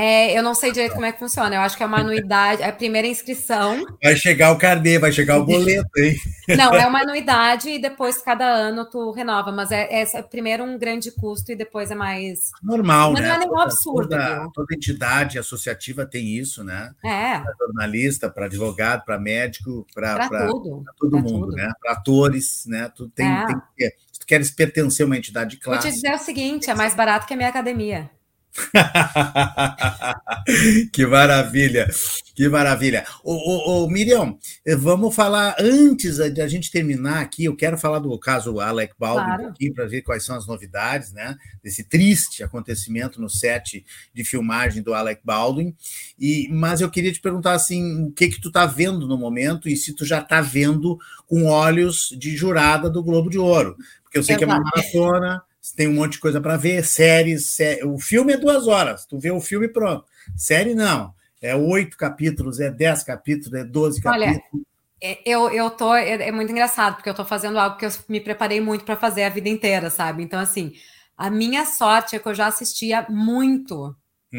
[0.00, 1.54] É, eu não sei direito como é que funciona.
[1.54, 3.84] Eu acho que é uma anuidade, é a primeira inscrição.
[4.02, 6.16] Vai chegar o carnê, vai chegar o boleto, hein?
[6.56, 10.78] Não, é uma anuidade e depois cada ano tu renova, mas é, é primeiro um
[10.78, 13.28] grande custo e depois é mais normal, mas né?
[13.28, 14.08] Não é nenhum absurdo.
[14.08, 16.92] Toda, toda, entidade associativa tem isso, né?
[17.04, 17.38] É.
[17.38, 21.56] Para jornalista, para advogado, para médico, para todo, todo pra mundo, tudo.
[21.56, 21.70] né?
[21.78, 22.90] Para atores, né?
[22.96, 23.46] Tu tem, é.
[23.46, 25.82] tem que, se tu queres pertencer a uma entidade de classe.
[25.82, 28.10] Vou te dizer o seguinte, é mais barato que a minha academia.
[30.92, 31.88] que maravilha,
[32.34, 33.06] que maravilha.
[33.22, 34.36] Ô, ô, ô, Miriam,
[34.78, 37.44] vamos falar antes de a gente terminar aqui.
[37.44, 39.46] Eu quero falar do caso Alec Baldwin claro.
[39.48, 41.36] aqui para ver quais são as novidades, né?
[41.62, 45.74] Desse triste acontecimento no set de filmagem do Alec Baldwin.
[46.18, 49.68] E, mas eu queria te perguntar assim, o que que tu está vendo no momento
[49.68, 54.18] e se tu já está vendo com olhos de jurada do Globo de Ouro, porque
[54.18, 54.46] eu sei Exato.
[54.46, 55.42] que é uma maratona
[55.76, 57.80] tem um monte de coisa para ver, séries, sé...
[57.84, 60.04] o filme é duas horas, tu vê o filme pronto.
[60.36, 64.36] Série não, é oito capítulos, é dez capítulos, é doze capítulos.
[64.36, 64.64] Olha,
[65.02, 67.90] é, eu, eu tô, é, é, muito engraçado, porque eu tô fazendo algo que eu
[68.08, 70.22] me preparei muito para fazer a vida inteira, sabe?
[70.22, 70.72] Então, assim,
[71.16, 73.94] a minha sorte é que eu já assistia muito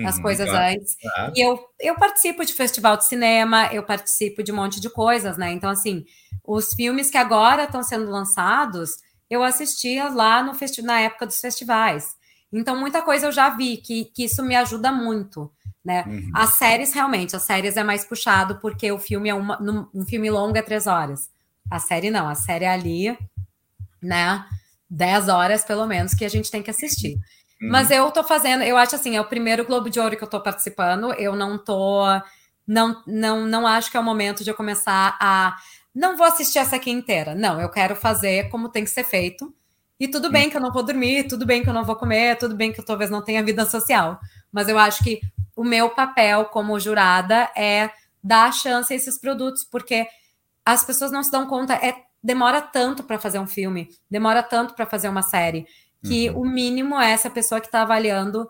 [0.05, 0.95] as uhum, coisas claro, antes.
[1.01, 1.33] Claro.
[1.35, 5.37] E eu, eu participo de festival de cinema, eu participo de um monte de coisas,
[5.37, 5.51] né?
[5.51, 6.05] Então, assim,
[6.45, 8.91] os filmes que agora estão sendo lançados
[9.31, 10.51] eu assistia lá no
[10.83, 12.17] na época dos festivais.
[12.51, 15.49] Então, muita coisa eu já vi, que, que isso me ajuda muito.
[15.83, 16.03] Né?
[16.05, 16.31] Uhum.
[16.35, 19.57] As séries, realmente, as séries é mais puxado, porque o filme é uma,
[19.93, 21.29] um filme longo é três horas.
[21.69, 23.17] A série não, a série é ali,
[24.01, 24.45] né?
[24.89, 27.15] Dez horas, pelo menos, que a gente tem que assistir.
[27.61, 27.69] Uhum.
[27.69, 30.29] Mas eu tô fazendo, eu acho assim, é o primeiro Globo de Ouro que eu
[30.29, 32.03] tô participando, eu não tô.
[32.67, 35.55] Não, não, não acho que é o momento de eu começar a
[35.93, 37.35] não vou assistir essa aqui inteira.
[37.35, 39.53] Não, eu quero fazer como tem que ser feito.
[39.99, 42.37] E tudo bem que eu não vou dormir, tudo bem que eu não vou comer,
[42.37, 44.19] tudo bem que eu talvez não tenha vida social.
[44.51, 45.21] Mas eu acho que
[45.55, 47.91] o meu papel como jurada é
[48.23, 50.07] dar chance a esses produtos, porque
[50.65, 54.73] as pessoas não se dão conta, é demora tanto para fazer um filme, demora tanto
[54.73, 55.65] para fazer uma série,
[56.03, 56.41] que uhum.
[56.41, 58.49] o mínimo é essa pessoa que está avaliando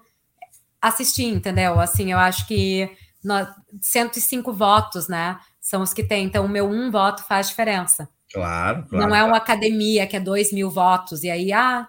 [0.81, 1.79] assistir, entendeu?
[1.79, 2.89] Assim, eu acho que
[3.23, 3.35] no,
[3.81, 5.39] 105 votos, né?
[5.71, 6.25] São os que têm.
[6.25, 8.09] Então, o meu um voto faz diferença.
[8.31, 9.07] Claro, claro.
[9.07, 11.87] Não é uma academia que é dois mil votos, e aí, ah,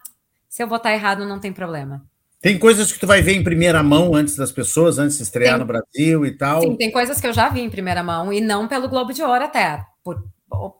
[0.49, 2.05] se eu votar errado, não tem problema.
[2.41, 5.55] Tem coisas que tu vai ver em primeira mão antes das pessoas, antes de estrear
[5.55, 6.63] tem, no Brasil e tal?
[6.63, 9.23] Sim, tem coisas que eu já vi em primeira mão, e não pelo Globo de
[9.23, 10.25] Ouro até, por,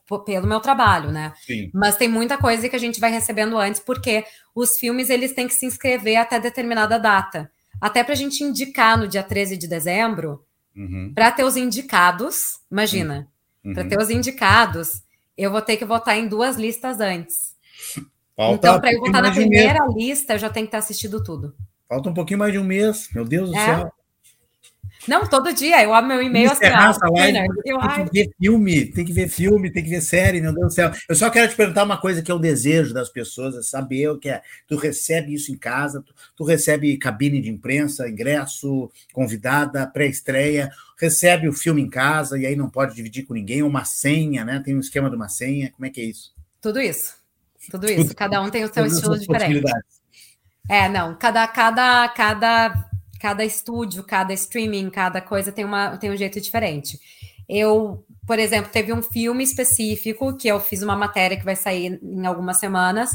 [0.07, 1.33] por, pelo meu trabalho, né?
[1.45, 1.71] Sim.
[1.75, 4.25] Mas tem muita coisa que a gente vai recebendo antes, porque
[4.55, 7.51] os filmes, eles têm que se inscrever até determinada data.
[7.81, 10.45] Até para a gente indicar no dia 13 de dezembro,
[10.77, 11.13] Uhum.
[11.15, 13.29] Para ter os indicados, imagina,
[13.65, 13.75] uhum.
[13.75, 15.03] para ter os indicados,
[15.37, 17.55] eu vou ter que votar em duas listas antes.
[18.37, 21.55] Falta então, para eu votar na primeira lista, eu já tenho que ter assistido tudo.
[21.89, 23.65] Falta um pouquinho mais de um mês, meu Deus do é.
[23.65, 23.93] céu.
[25.09, 25.83] Não, todo dia.
[25.83, 29.29] Eu abro meu e-mail assim, ó, live, eu, tem que ver filme, tem que ver
[29.29, 30.93] filme, tem que ver série, meu Deus do céu.
[31.09, 34.09] Eu só quero te perguntar uma coisa que é o desejo das pessoas, é saber
[34.09, 34.43] o que é.
[34.69, 41.49] Tu recebe isso em casa, tu, tu recebe cabine de imprensa, ingresso, convidada, pré-estreia, recebe
[41.49, 44.63] o filme em casa e aí não pode dividir com ninguém, uma senha, né?
[44.65, 45.73] Tem um esquema de uma senha.
[45.73, 46.33] Como é que é isso?
[46.61, 47.17] Tudo isso.
[47.71, 48.15] Tudo isso.
[48.15, 49.65] Cada um tem o seu estilo diferente.
[50.69, 52.89] É, não, cada, cada, cada
[53.23, 56.99] cada estúdio, cada streaming, cada coisa tem, uma, tem um jeito diferente.
[57.49, 62.01] Eu, por exemplo, teve um filme específico que eu fiz uma matéria que vai sair
[62.03, 63.13] em algumas semanas,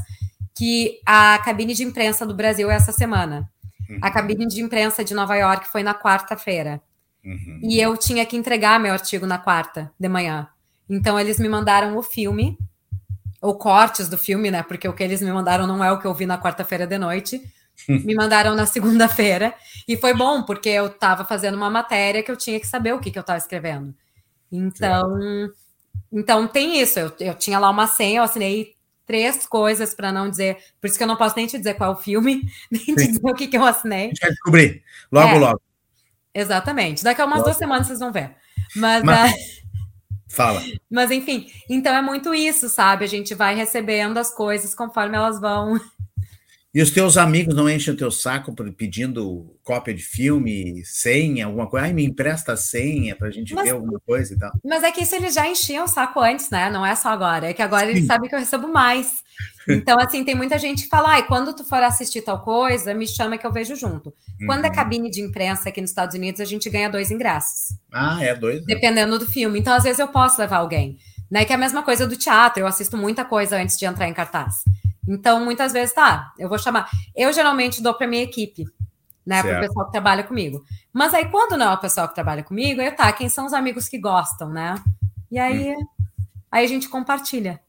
[0.55, 3.51] que a cabine de imprensa do Brasil é essa semana.
[3.89, 3.99] Uhum.
[4.01, 6.81] A cabine de imprensa de Nova York foi na quarta-feira.
[7.25, 7.59] Uhum.
[7.61, 10.47] E eu tinha que entregar meu artigo na quarta de manhã.
[10.89, 12.57] Então eles me mandaram o filme,
[13.41, 14.63] ou cortes do filme, né?
[14.63, 16.97] Porque o que eles me mandaram não é o que eu vi na quarta-feira de
[16.97, 17.41] noite
[17.87, 19.53] me mandaram na segunda-feira.
[19.87, 22.99] E foi bom, porque eu estava fazendo uma matéria que eu tinha que saber o
[22.99, 23.93] que, que eu estava escrevendo.
[24.51, 25.49] Então,
[26.11, 26.99] então tem isso.
[26.99, 28.75] Eu, eu tinha lá uma senha, eu assinei
[29.05, 30.57] três coisas para não dizer.
[30.79, 32.95] Por isso que eu não posso nem te dizer qual é o filme, nem Sim.
[32.95, 34.05] te dizer o que, que eu assinei.
[34.05, 34.83] A gente vai descobrir.
[35.11, 35.61] Logo, é, logo.
[36.33, 37.03] Exatamente.
[37.03, 37.45] Daqui a umas logo.
[37.45, 38.35] duas semanas vocês vão ver.
[38.75, 39.03] Mas.
[39.03, 39.33] Mas...
[39.33, 39.67] Uh...
[40.29, 40.61] Fala.
[40.91, 43.05] Mas enfim, então é muito isso, sabe?
[43.05, 45.79] A gente vai recebendo as coisas conforme elas vão
[46.73, 51.67] e os teus amigos não enchem o teu saco pedindo cópia de filme, senha, alguma
[51.67, 51.87] coisa?
[51.87, 54.51] Ai, me empresta a senha para a gente mas, ver alguma coisa e tal.
[54.63, 56.69] Mas é que isso eles já enchiam o saco antes, né?
[56.69, 57.49] Não é só agora.
[57.49, 57.91] É que agora Sim.
[57.91, 59.11] eles sabem que eu recebo mais.
[59.67, 63.07] Então, assim, tem muita gente que fala, ai, quando tu for assistir tal coisa, me
[63.07, 64.13] chama que eu vejo junto.
[64.45, 64.73] Quando é uhum.
[64.73, 67.75] é cabine de imprensa aqui nos Estados Unidos, a gente ganha dois ingressos.
[67.91, 68.59] Ah, é dois?
[68.59, 68.65] Né?
[68.67, 69.59] Dependendo do filme.
[69.59, 70.97] Então, às vezes, eu posso levar alguém.
[71.29, 71.43] Né?
[71.43, 72.61] Que é a mesma coisa do teatro.
[72.61, 74.63] Eu assisto muita coisa antes de entrar em cartaz.
[75.07, 76.89] Então, muitas vezes, tá, eu vou chamar.
[77.15, 78.65] Eu geralmente dou para minha equipe,
[79.25, 80.63] né, para o pessoal que trabalha comigo.
[80.91, 83.53] Mas aí, quando não é o pessoal que trabalha comigo, eu tá, quem são os
[83.53, 84.75] amigos que gostam, né?
[85.31, 85.87] E aí, hum.
[86.51, 87.61] aí a gente compartilha.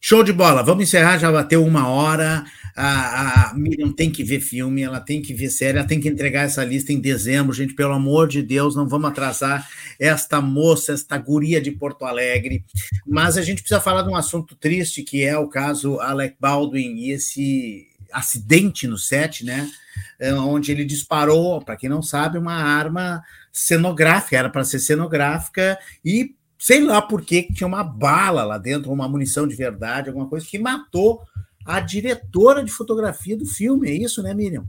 [0.00, 0.62] Show de bola.
[0.62, 2.44] Vamos encerrar, já bateu uma hora.
[2.76, 6.08] A, a Miriam tem que ver filme, ela tem que ver série, ela tem que
[6.08, 7.54] entregar essa lista em dezembro.
[7.54, 9.66] Gente, pelo amor de Deus, não vamos atrasar
[9.98, 12.64] esta moça, esta guria de Porto Alegre.
[13.06, 16.96] Mas a gente precisa falar de um assunto triste, que é o caso Alec Baldwin
[16.96, 19.70] e esse acidente no set, né?
[20.18, 23.22] É, onde ele disparou, para quem não sabe, uma arma
[23.52, 26.34] cenográfica, era para ser cenográfica, e
[26.66, 30.44] sei lá por que tinha uma bala lá dentro, uma munição de verdade, alguma coisa
[30.44, 31.22] que matou
[31.64, 33.88] a diretora de fotografia do filme.
[33.88, 34.66] É isso, né, Miriam?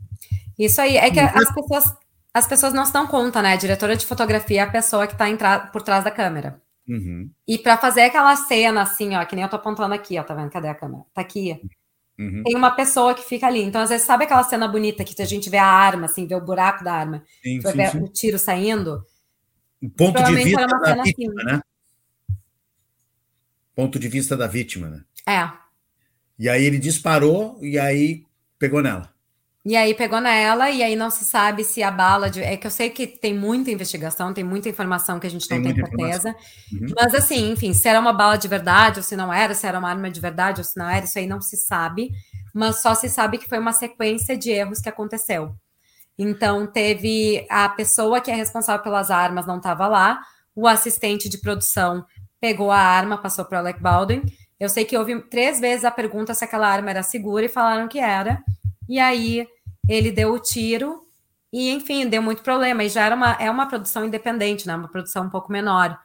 [0.60, 0.96] Isso aí.
[0.96, 1.86] É que as pessoas,
[2.32, 3.54] as pessoas não se dão conta, né?
[3.54, 6.62] A diretora de fotografia é a pessoa que está por trás da câmera.
[6.88, 7.32] Uhum.
[7.48, 10.36] E para fazer aquela cena assim, ó, que nem eu tô apontando aqui, ó, tá
[10.36, 10.52] vendo?
[10.52, 11.04] Cadê a câmera?
[11.16, 11.60] Tá aqui.
[12.20, 12.44] Uhum.
[12.44, 13.64] Tem uma pessoa que fica ali.
[13.64, 16.36] Então, às vezes, sabe aquela cena bonita que a gente vê a arma, assim, vê
[16.36, 18.04] o buraco da arma, sim, sim, ver sim.
[18.04, 19.02] o tiro saindo?
[19.82, 21.46] O ponto de vista da vítima, assim.
[21.46, 21.62] né?
[23.78, 25.04] Ponto de vista da vítima, né?
[25.28, 25.52] É.
[26.40, 28.24] E aí ele disparou e aí
[28.58, 29.14] pegou nela.
[29.64, 32.42] E aí pegou nela, e aí não se sabe se a bala de.
[32.42, 35.62] É que eu sei que tem muita investigação, tem muita informação que a gente não
[35.62, 36.36] tem, tem certeza.
[36.74, 36.88] Uhum.
[36.96, 39.78] Mas assim, enfim, se era uma bala de verdade ou se não era, se era
[39.78, 42.10] uma arma de verdade ou se não era, isso aí não se sabe.
[42.52, 45.56] Mas só se sabe que foi uma sequência de erros que aconteceu.
[46.18, 50.20] Então, teve a pessoa que é responsável pelas armas não estava lá,
[50.56, 52.04] o assistente de produção
[52.40, 54.24] pegou a arma, passou para o Alec Baldwin,
[54.60, 57.88] eu sei que houve três vezes a pergunta se aquela arma era segura e falaram
[57.88, 58.44] que era.
[58.90, 59.48] E aí
[59.88, 61.02] ele deu o tiro
[61.54, 62.84] e, enfim, deu muito problema.
[62.84, 64.76] E já era uma, é uma produção independente, né?
[64.76, 65.98] Uma produção um pouco menor.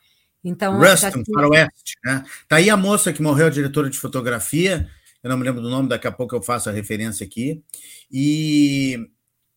[0.45, 1.24] Então, Ruston, tinha...
[1.35, 2.24] Faroeste, né?
[2.47, 4.89] Tá aí a moça que morreu, a diretora de fotografia.
[5.22, 7.62] Eu não me lembro do nome, daqui a pouco eu faço a referência aqui.
[8.11, 9.09] E,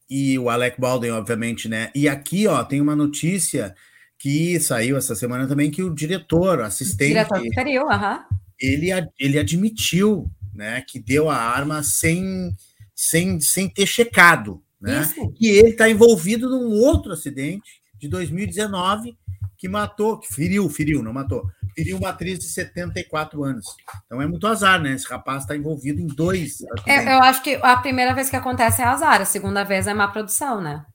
[0.09, 1.91] e o Alec Baldwin, obviamente, né?
[1.93, 3.75] E aqui, ó, tem uma notícia
[4.19, 7.09] que saiu essa semana também que o diretor, assistente.
[7.09, 8.23] Diretor superior, aham
[8.59, 8.89] ele,
[9.19, 12.55] ele admitiu né, que deu a arma sem,
[12.95, 14.61] sem, sem ter checado.
[14.79, 15.01] Né?
[15.39, 19.17] E ele está envolvido num outro acidente de 2019
[19.57, 21.45] que matou, que feriu, feriu, não matou,
[21.75, 23.65] feriu uma atriz de 74 anos.
[24.05, 24.93] Então é muito azar, né?
[24.93, 26.57] Esse rapaz está envolvido em dois.
[26.85, 29.93] É, eu acho que a primeira vez que acontece é azar, a segunda vez é
[29.93, 30.85] má produção, né?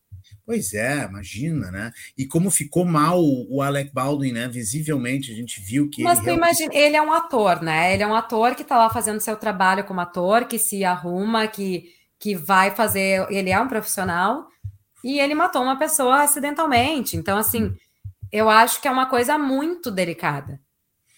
[0.51, 1.92] Pois é, imagina, né?
[2.18, 4.48] E como ficou mal o Alec Baldwin, né?
[4.48, 6.03] Visivelmente, a gente viu que.
[6.03, 6.64] Mas ele tu realmente...
[6.64, 7.94] imagina, ele é um ator, né?
[7.94, 11.46] Ele é um ator que tá lá fazendo seu trabalho como ator, que se arruma,
[11.46, 11.84] que,
[12.18, 13.24] que vai fazer.
[13.30, 14.48] Ele é um profissional
[15.05, 17.16] e ele matou uma pessoa acidentalmente.
[17.16, 17.72] Então, assim,
[18.32, 20.61] eu acho que é uma coisa muito delicada.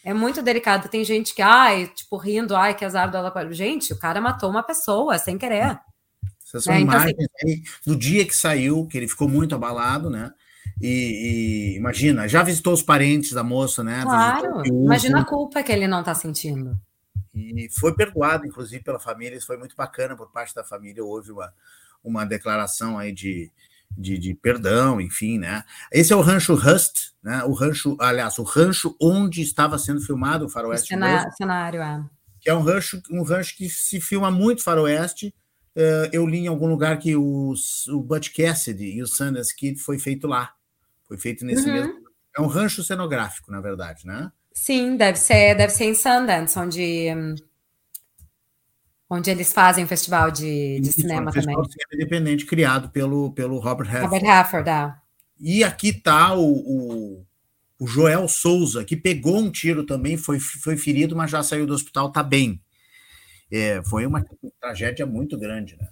[0.05, 0.91] É muito delicado.
[0.91, 4.51] Tem gente que, ai, tipo, rindo, ai, que azar do Alec Gente, o cara matou
[4.51, 5.81] uma pessoa sem querer.
[6.53, 7.63] Essas são é, então, imagens assim...
[7.87, 10.31] do dia que saiu, que ele ficou muito abalado, né?
[10.81, 14.03] E, e, imagina, já visitou os parentes da moça, né?
[14.03, 16.79] Claro, imagina a culpa que ele não está sentindo.
[17.35, 21.03] E foi perdoado, inclusive, pela família, isso foi muito bacana por parte da família.
[21.03, 21.53] Houve uma,
[22.05, 23.51] uma declaração aí de,
[23.97, 25.65] de, de, perdão, enfim, né?
[25.91, 27.43] Esse é o rancho Rust, né?
[27.45, 30.85] O rancho, aliás, o rancho onde estava sendo filmado o Faroeste.
[30.85, 32.05] O cenário, cenário é.
[32.39, 35.35] Que é um rancho, um rancho que se filma muito Faroeste.
[35.75, 39.79] Uh, eu li em algum lugar que os, o Butch Cassidy e o Sundance Kid
[39.81, 40.53] foi feito lá.
[41.05, 41.75] Foi feito nesse uhum.
[41.75, 42.03] mesmo.
[42.37, 44.31] É um rancho cenográfico, na verdade, né?
[44.55, 47.09] Sim, deve ser, deve ser em Sundance, onde,
[49.09, 51.57] onde eles fazem o festival de, de Isso, cinema um também.
[51.57, 54.15] Festival independente criado pelo, pelo Robert Hafford.
[54.15, 54.95] Robert Hafford, é.
[55.41, 57.27] E aqui está o, o,
[57.79, 61.75] o, Joel Souza, que pegou um tiro também, foi, foi ferido, mas já saiu do
[61.75, 62.61] hospital, está bem.
[63.53, 64.25] É, foi uma
[64.61, 65.89] tragédia muito grande, né?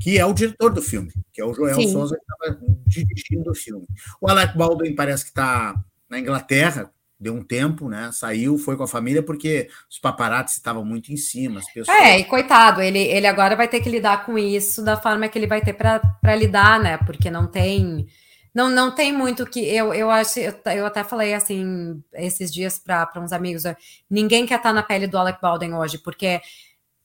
[0.00, 1.90] que é o diretor do filme, que é o Joel Sim.
[1.90, 3.86] Souza, que estava dirigindo o filme.
[4.20, 5.74] O Alec Baldwin parece que está
[6.08, 8.10] na Inglaterra, deu um tempo, né?
[8.12, 11.58] Saiu, foi com a família, porque os paparazzi estavam muito em cima.
[11.58, 11.96] As pessoas...
[11.98, 15.36] É, e coitado, ele, ele agora vai ter que lidar com isso da forma que
[15.36, 16.96] ele vai ter para lidar, né?
[16.98, 18.06] Porque não tem.
[18.54, 22.78] Não, não tem muito que eu, eu acho, eu, eu até falei assim esses dias
[22.78, 23.62] para uns amigos,
[24.10, 26.40] ninguém quer estar tá na pele do Alec Baldwin hoje, porque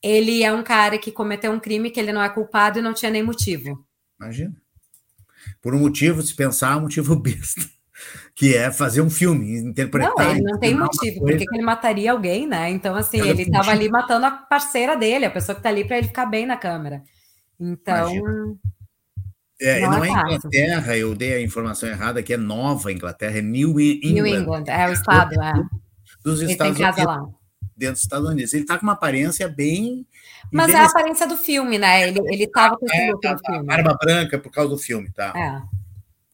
[0.04, 2.92] ele é um cara que cometeu um crime que ele não é culpado e não
[2.92, 3.82] tinha nem motivo.
[4.20, 4.54] Imagina.
[5.62, 7.62] Por um motivo, se pensar, um motivo besta,
[8.34, 10.12] que é fazer um filme, interpretar.
[10.14, 12.68] Não, ele não tem motivo, porque ele mataria alguém, né?
[12.68, 15.96] Então, assim, ele estava ali matando a parceira dele, a pessoa que está ali para
[15.96, 17.02] ele ficar bem na câmera.
[17.58, 18.58] Então.
[19.58, 23.38] É, não, não é, é Inglaterra, eu dei a informação errada, que é Nova Inglaterra,
[23.38, 24.12] é New England.
[24.12, 25.52] New England, é o estado, é.
[26.22, 27.34] Dos Estados Unidos.
[27.76, 28.54] Dentro dos Estados Unidos.
[28.54, 30.06] Ele tá com uma aparência bem.
[30.52, 32.08] Mas é a aparência do filme, né?
[32.08, 33.66] Ele, ele tava com é, tá, filme.
[33.66, 35.32] Barba branca por causa do filme, tá?
[35.36, 35.84] É.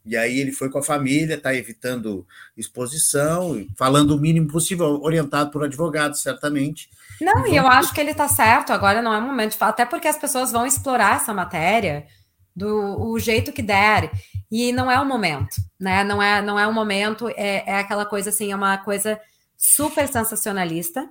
[0.05, 2.27] E aí ele foi com a família, tá evitando
[2.57, 6.89] exposição, falando o mínimo possível, orientado por advogados, certamente.
[7.21, 9.85] Não, e, eu acho que ele tá certo, agora não é momento de falar, até
[9.85, 12.07] porque as pessoas vão explorar essa matéria
[12.57, 14.11] do o jeito que der,
[14.51, 16.03] e não é o momento, né?
[16.03, 19.21] Não é, não é o momento, é, é aquela coisa assim, é uma coisa
[19.57, 21.09] super sensacionalista,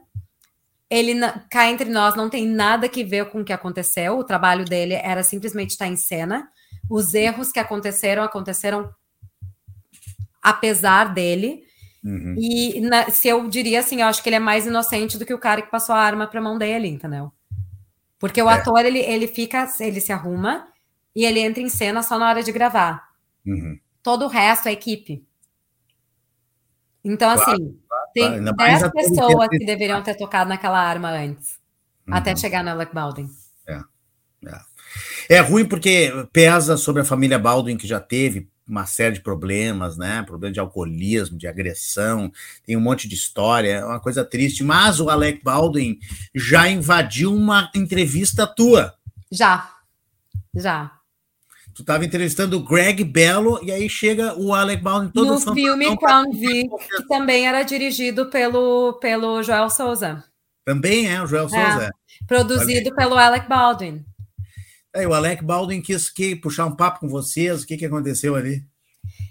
[0.89, 1.13] ele
[1.49, 4.17] cá entre nós não tem nada que ver com o que aconteceu.
[4.17, 6.49] O trabalho dele era simplesmente estar em cena.
[6.89, 8.93] Os erros que aconteceram aconteceram
[10.41, 11.63] apesar dele.
[12.03, 12.35] Uhum.
[12.37, 15.33] E na, se eu diria assim, eu acho que ele é mais inocente do que
[15.33, 17.31] o cara que passou a arma para mão dele, entendeu?
[18.17, 18.53] Porque o é.
[18.53, 20.67] ator ele, ele fica, ele se arruma
[21.15, 23.09] e ele entra em cena só na hora de gravar.
[23.45, 23.79] Uhum.
[24.01, 25.23] Todo o resto é equipe.
[27.03, 27.79] Então, claro, assim,
[28.13, 31.59] tem 10 pessoas que deveriam ter tocado naquela arma antes,
[32.07, 32.13] uhum.
[32.13, 33.27] até chegar no Alec Baldwin.
[33.67, 33.79] É,
[34.45, 35.37] é.
[35.37, 39.97] é ruim porque pesa sobre a família Baldwin, que já teve uma série de problemas,
[39.97, 40.21] né?
[40.21, 42.31] Problema de alcoolismo, de agressão,
[42.63, 44.63] tem um monte de história, é uma coisa triste.
[44.63, 45.97] Mas o Alec Baldwin
[46.35, 48.93] já invadiu uma entrevista tua.
[49.31, 49.71] Já,
[50.55, 50.98] já.
[51.79, 55.97] Tu estava entrevistando o Greg Bello e aí chega o Alec Baldwin todo No filme
[55.97, 60.21] Crown Vic, que também era dirigido pelo, pelo Joel Souza.
[60.65, 61.89] Também é, o Joel é, Souza.
[62.27, 64.03] Produzido pelo Alec Baldwin.
[64.93, 68.35] É, o Alec Baldwin quis que, puxar um papo com vocês, o que, que aconteceu
[68.35, 68.61] ali?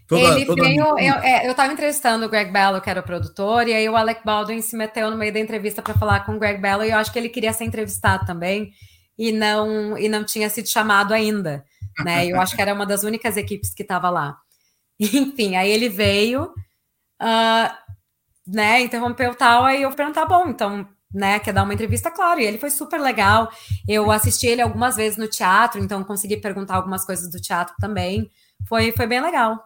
[0.07, 3.69] Toda, ele toda veio, eu é, estava entrevistando o Greg Bello, que era o produtor,
[3.69, 6.39] e aí o Alec Baldwin se meteu no meio da entrevista para falar com o
[6.39, 8.73] Greg Bello, e eu acho que ele queria ser entrevistado também,
[9.19, 11.63] e não, e não tinha sido chamado ainda
[12.05, 12.27] né?
[12.27, 14.39] Eu acho que era uma das únicas equipes que estava lá.
[14.99, 17.71] Enfim, aí ele veio, uh,
[18.47, 18.81] né?
[18.81, 21.39] Interrompeu tal, aí eu perguntei, tá bom, então, né?
[21.39, 22.11] Quer dar uma entrevista?
[22.11, 23.51] Claro, e ele foi super legal.
[23.87, 28.31] Eu assisti ele algumas vezes no teatro, então consegui perguntar algumas coisas do teatro também.
[28.67, 29.63] Foi, foi bem legal.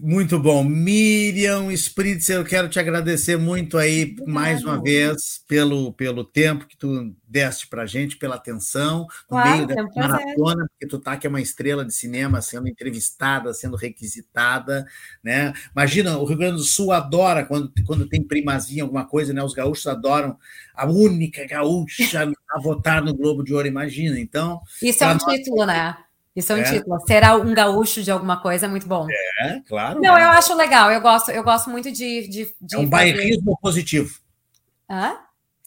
[0.00, 0.64] Muito bom.
[0.64, 6.76] Miriam Spritzer, eu quero te agradecer muito aí mais uma vez pelo, pelo tempo que
[6.76, 11.26] tu deste para gente, pela atenção, no claro, meio da maratona, porque tu tá que
[11.26, 14.86] é uma estrela de cinema sendo entrevistada, sendo requisitada,
[15.22, 15.52] né?
[15.72, 19.42] Imagina, o Rio Grande do Sul adora quando, quando tem primazia, alguma coisa, né?
[19.42, 20.38] Os gaúchos adoram
[20.74, 24.18] a única gaúcha a votar no Globo de Ouro, imagina.
[24.18, 25.24] Então, isso é um nós...
[25.24, 25.96] título, né?
[26.36, 26.64] Isso é um é.
[26.64, 27.00] título.
[27.06, 29.06] Será um gaúcho de alguma coisa é muito bom.
[29.40, 30.00] É, claro.
[30.02, 30.92] Não, eu acho legal.
[30.92, 32.28] Eu gosto, eu gosto muito de.
[32.28, 32.86] de, de é um fazer...
[32.86, 34.18] bairrismo positivo.
[34.88, 35.16] Hã?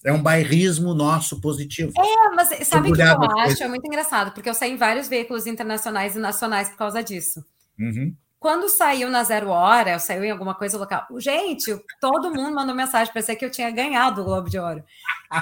[0.05, 1.91] É um bairrismo nosso positivo.
[1.97, 3.63] É, mas sabe o que eu acho?
[3.63, 7.43] É muito engraçado, porque eu saí em vários veículos internacionais e nacionais por causa disso.
[7.77, 8.15] Uhum.
[8.39, 13.11] Quando saiu na zero hora, saiu em alguma coisa local, gente, todo mundo mandou mensagem,
[13.11, 14.81] parecia que eu tinha ganhado o Globo de Ouro.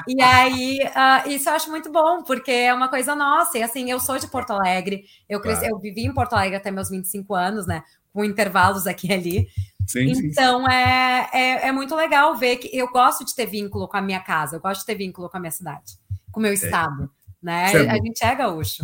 [0.07, 3.59] E aí, uh, isso eu acho muito bom, porque é uma coisa nossa.
[3.59, 5.75] E assim, eu sou de Porto Alegre, eu, cresci, claro.
[5.75, 7.83] eu vivi em Porto Alegre até meus 25 anos, né?
[8.11, 9.47] Com intervalos aqui e ali.
[9.85, 10.71] Sim, então sim.
[10.71, 14.19] É, é, é, muito legal ver que eu gosto de ter vínculo com a minha
[14.19, 15.93] casa, eu gosto de ter vínculo com a minha cidade,
[16.31, 16.55] com o meu é.
[16.55, 17.09] estado.
[17.41, 17.71] Né?
[17.73, 18.83] É a gente é gaúcho.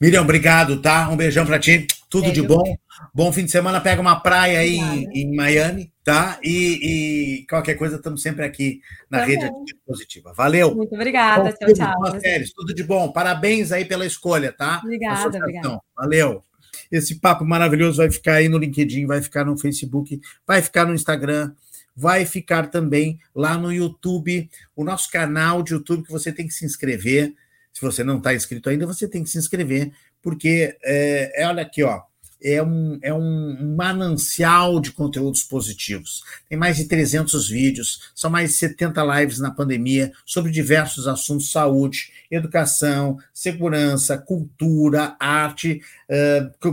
[0.00, 1.08] Miriam, obrigado, tá?
[1.08, 1.86] Um beijão para ti.
[2.10, 2.76] Tudo de bom.
[3.14, 3.80] Bom fim de semana.
[3.80, 6.38] Pega uma praia aí em, em, Miami, tá?
[6.42, 8.80] E, e, qualquer coisa, estamos sempre aqui
[9.10, 9.38] na Também.
[9.38, 9.52] rede
[9.86, 10.32] Positiva.
[10.34, 10.74] Valeu.
[10.74, 11.44] Muito obrigada.
[11.44, 12.20] Bom, tchau, tchau.
[12.20, 13.10] Férias, tudo de bom.
[13.10, 14.80] Parabéns aí pela escolha, tá?
[14.84, 15.80] Obrigada, obrigada.
[15.96, 16.42] Valeu.
[16.92, 20.94] Esse papo maravilhoso vai ficar aí no LinkedIn, vai ficar no Facebook, vai ficar no
[20.94, 21.52] Instagram,
[21.96, 26.54] vai ficar também lá no YouTube, o nosso canal de YouTube que você tem que
[26.54, 27.34] se inscrever
[27.76, 29.92] se você não está inscrito ainda, você tem que se inscrever,
[30.22, 32.00] porque é, olha aqui, ó,
[32.42, 36.22] é um, é um manancial de conteúdos positivos.
[36.48, 41.52] Tem mais de 300 vídeos, são mais de 70 lives na pandemia sobre diversos assuntos:
[41.52, 45.82] saúde, educação, segurança, cultura, arte,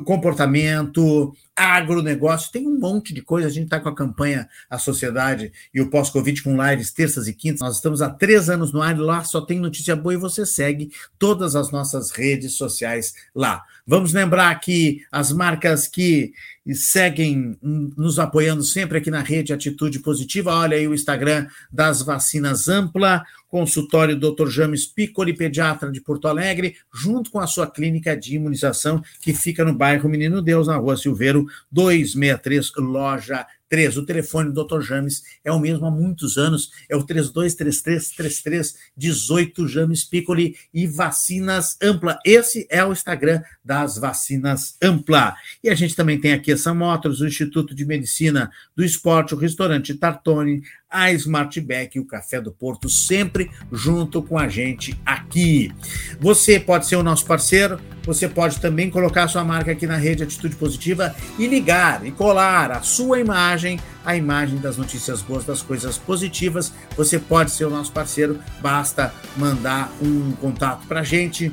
[0.06, 3.48] comportamento, agronegócio, tem um monte de coisa.
[3.48, 7.34] A gente está com a campanha A Sociedade e o Pós-Covid com lives terças e
[7.34, 7.62] quintas.
[7.62, 10.92] Nós estamos há três anos no ar, lá só tem notícia boa e você segue
[11.20, 13.64] todas as nossas redes sociais lá.
[13.86, 16.34] Vamos lembrar que as marcas que
[16.72, 20.54] seguem nos apoiando sempre aqui na rede Atitude Positiva.
[20.54, 24.48] Olha aí o Instagram das Vacinas Ampla, consultório Dr.
[24.48, 29.66] James Piccoli, pediatra de Porto Alegre, junto com a sua clínica de imunização, que fica
[29.66, 33.98] no bairro Menino Deus, na rua Silveiro, 263, loja 3.
[33.98, 34.82] O telefone do Dr.
[34.82, 42.20] James é o mesmo há muitos anos, é o 32333318 James Piccoli e Vacinas Ampla.
[42.24, 45.36] Esse é o Instagram das Vacinas Ampla.
[45.64, 49.34] E a gente também tem aqui a São Motors, o Instituto de Medicina do Esporte,
[49.34, 50.62] o restaurante Tartone,
[50.94, 55.72] a Smartback e o Café do Porto, sempre junto com a gente aqui.
[56.20, 60.22] Você pode ser o nosso parceiro, você pode também colocar sua marca aqui na rede
[60.22, 65.64] Atitude Positiva e ligar e colar a sua imagem, a imagem das notícias boas, das
[65.64, 66.72] coisas positivas.
[66.96, 71.52] Você pode ser o nosso parceiro, basta mandar um contato para a gente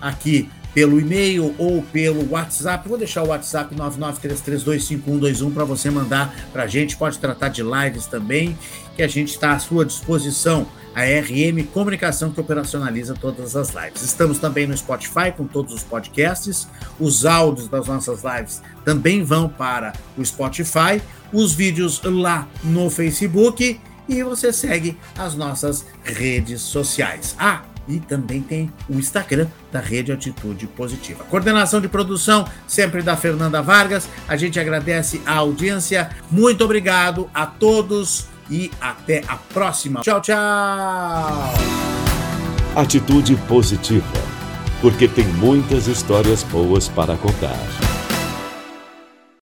[0.00, 2.88] aqui pelo e-mail ou pelo WhatsApp.
[2.88, 6.96] Vou deixar o WhatsApp 9933252121 para você mandar para a gente.
[6.96, 8.56] Pode tratar de lives também,
[8.94, 10.66] que a gente está à sua disposição.
[10.94, 14.02] A RM Comunicação que operacionaliza todas as lives.
[14.02, 16.68] Estamos também no Spotify com todos os podcasts.
[17.00, 21.00] Os áudios das nossas lives também vão para o Spotify.
[21.32, 23.80] Os vídeos lá no Facebook.
[24.06, 27.34] E você segue as nossas redes sociais.
[27.38, 31.24] Ah, e também tem o Instagram da Rede Atitude Positiva.
[31.24, 34.08] Coordenação de produção sempre da Fernanda Vargas.
[34.28, 36.10] A gente agradece a audiência.
[36.30, 40.00] Muito obrigado a todos e até a próxima.
[40.00, 40.36] Tchau, tchau.
[42.74, 44.06] Atitude Positiva,
[44.80, 47.91] porque tem muitas histórias boas para contar.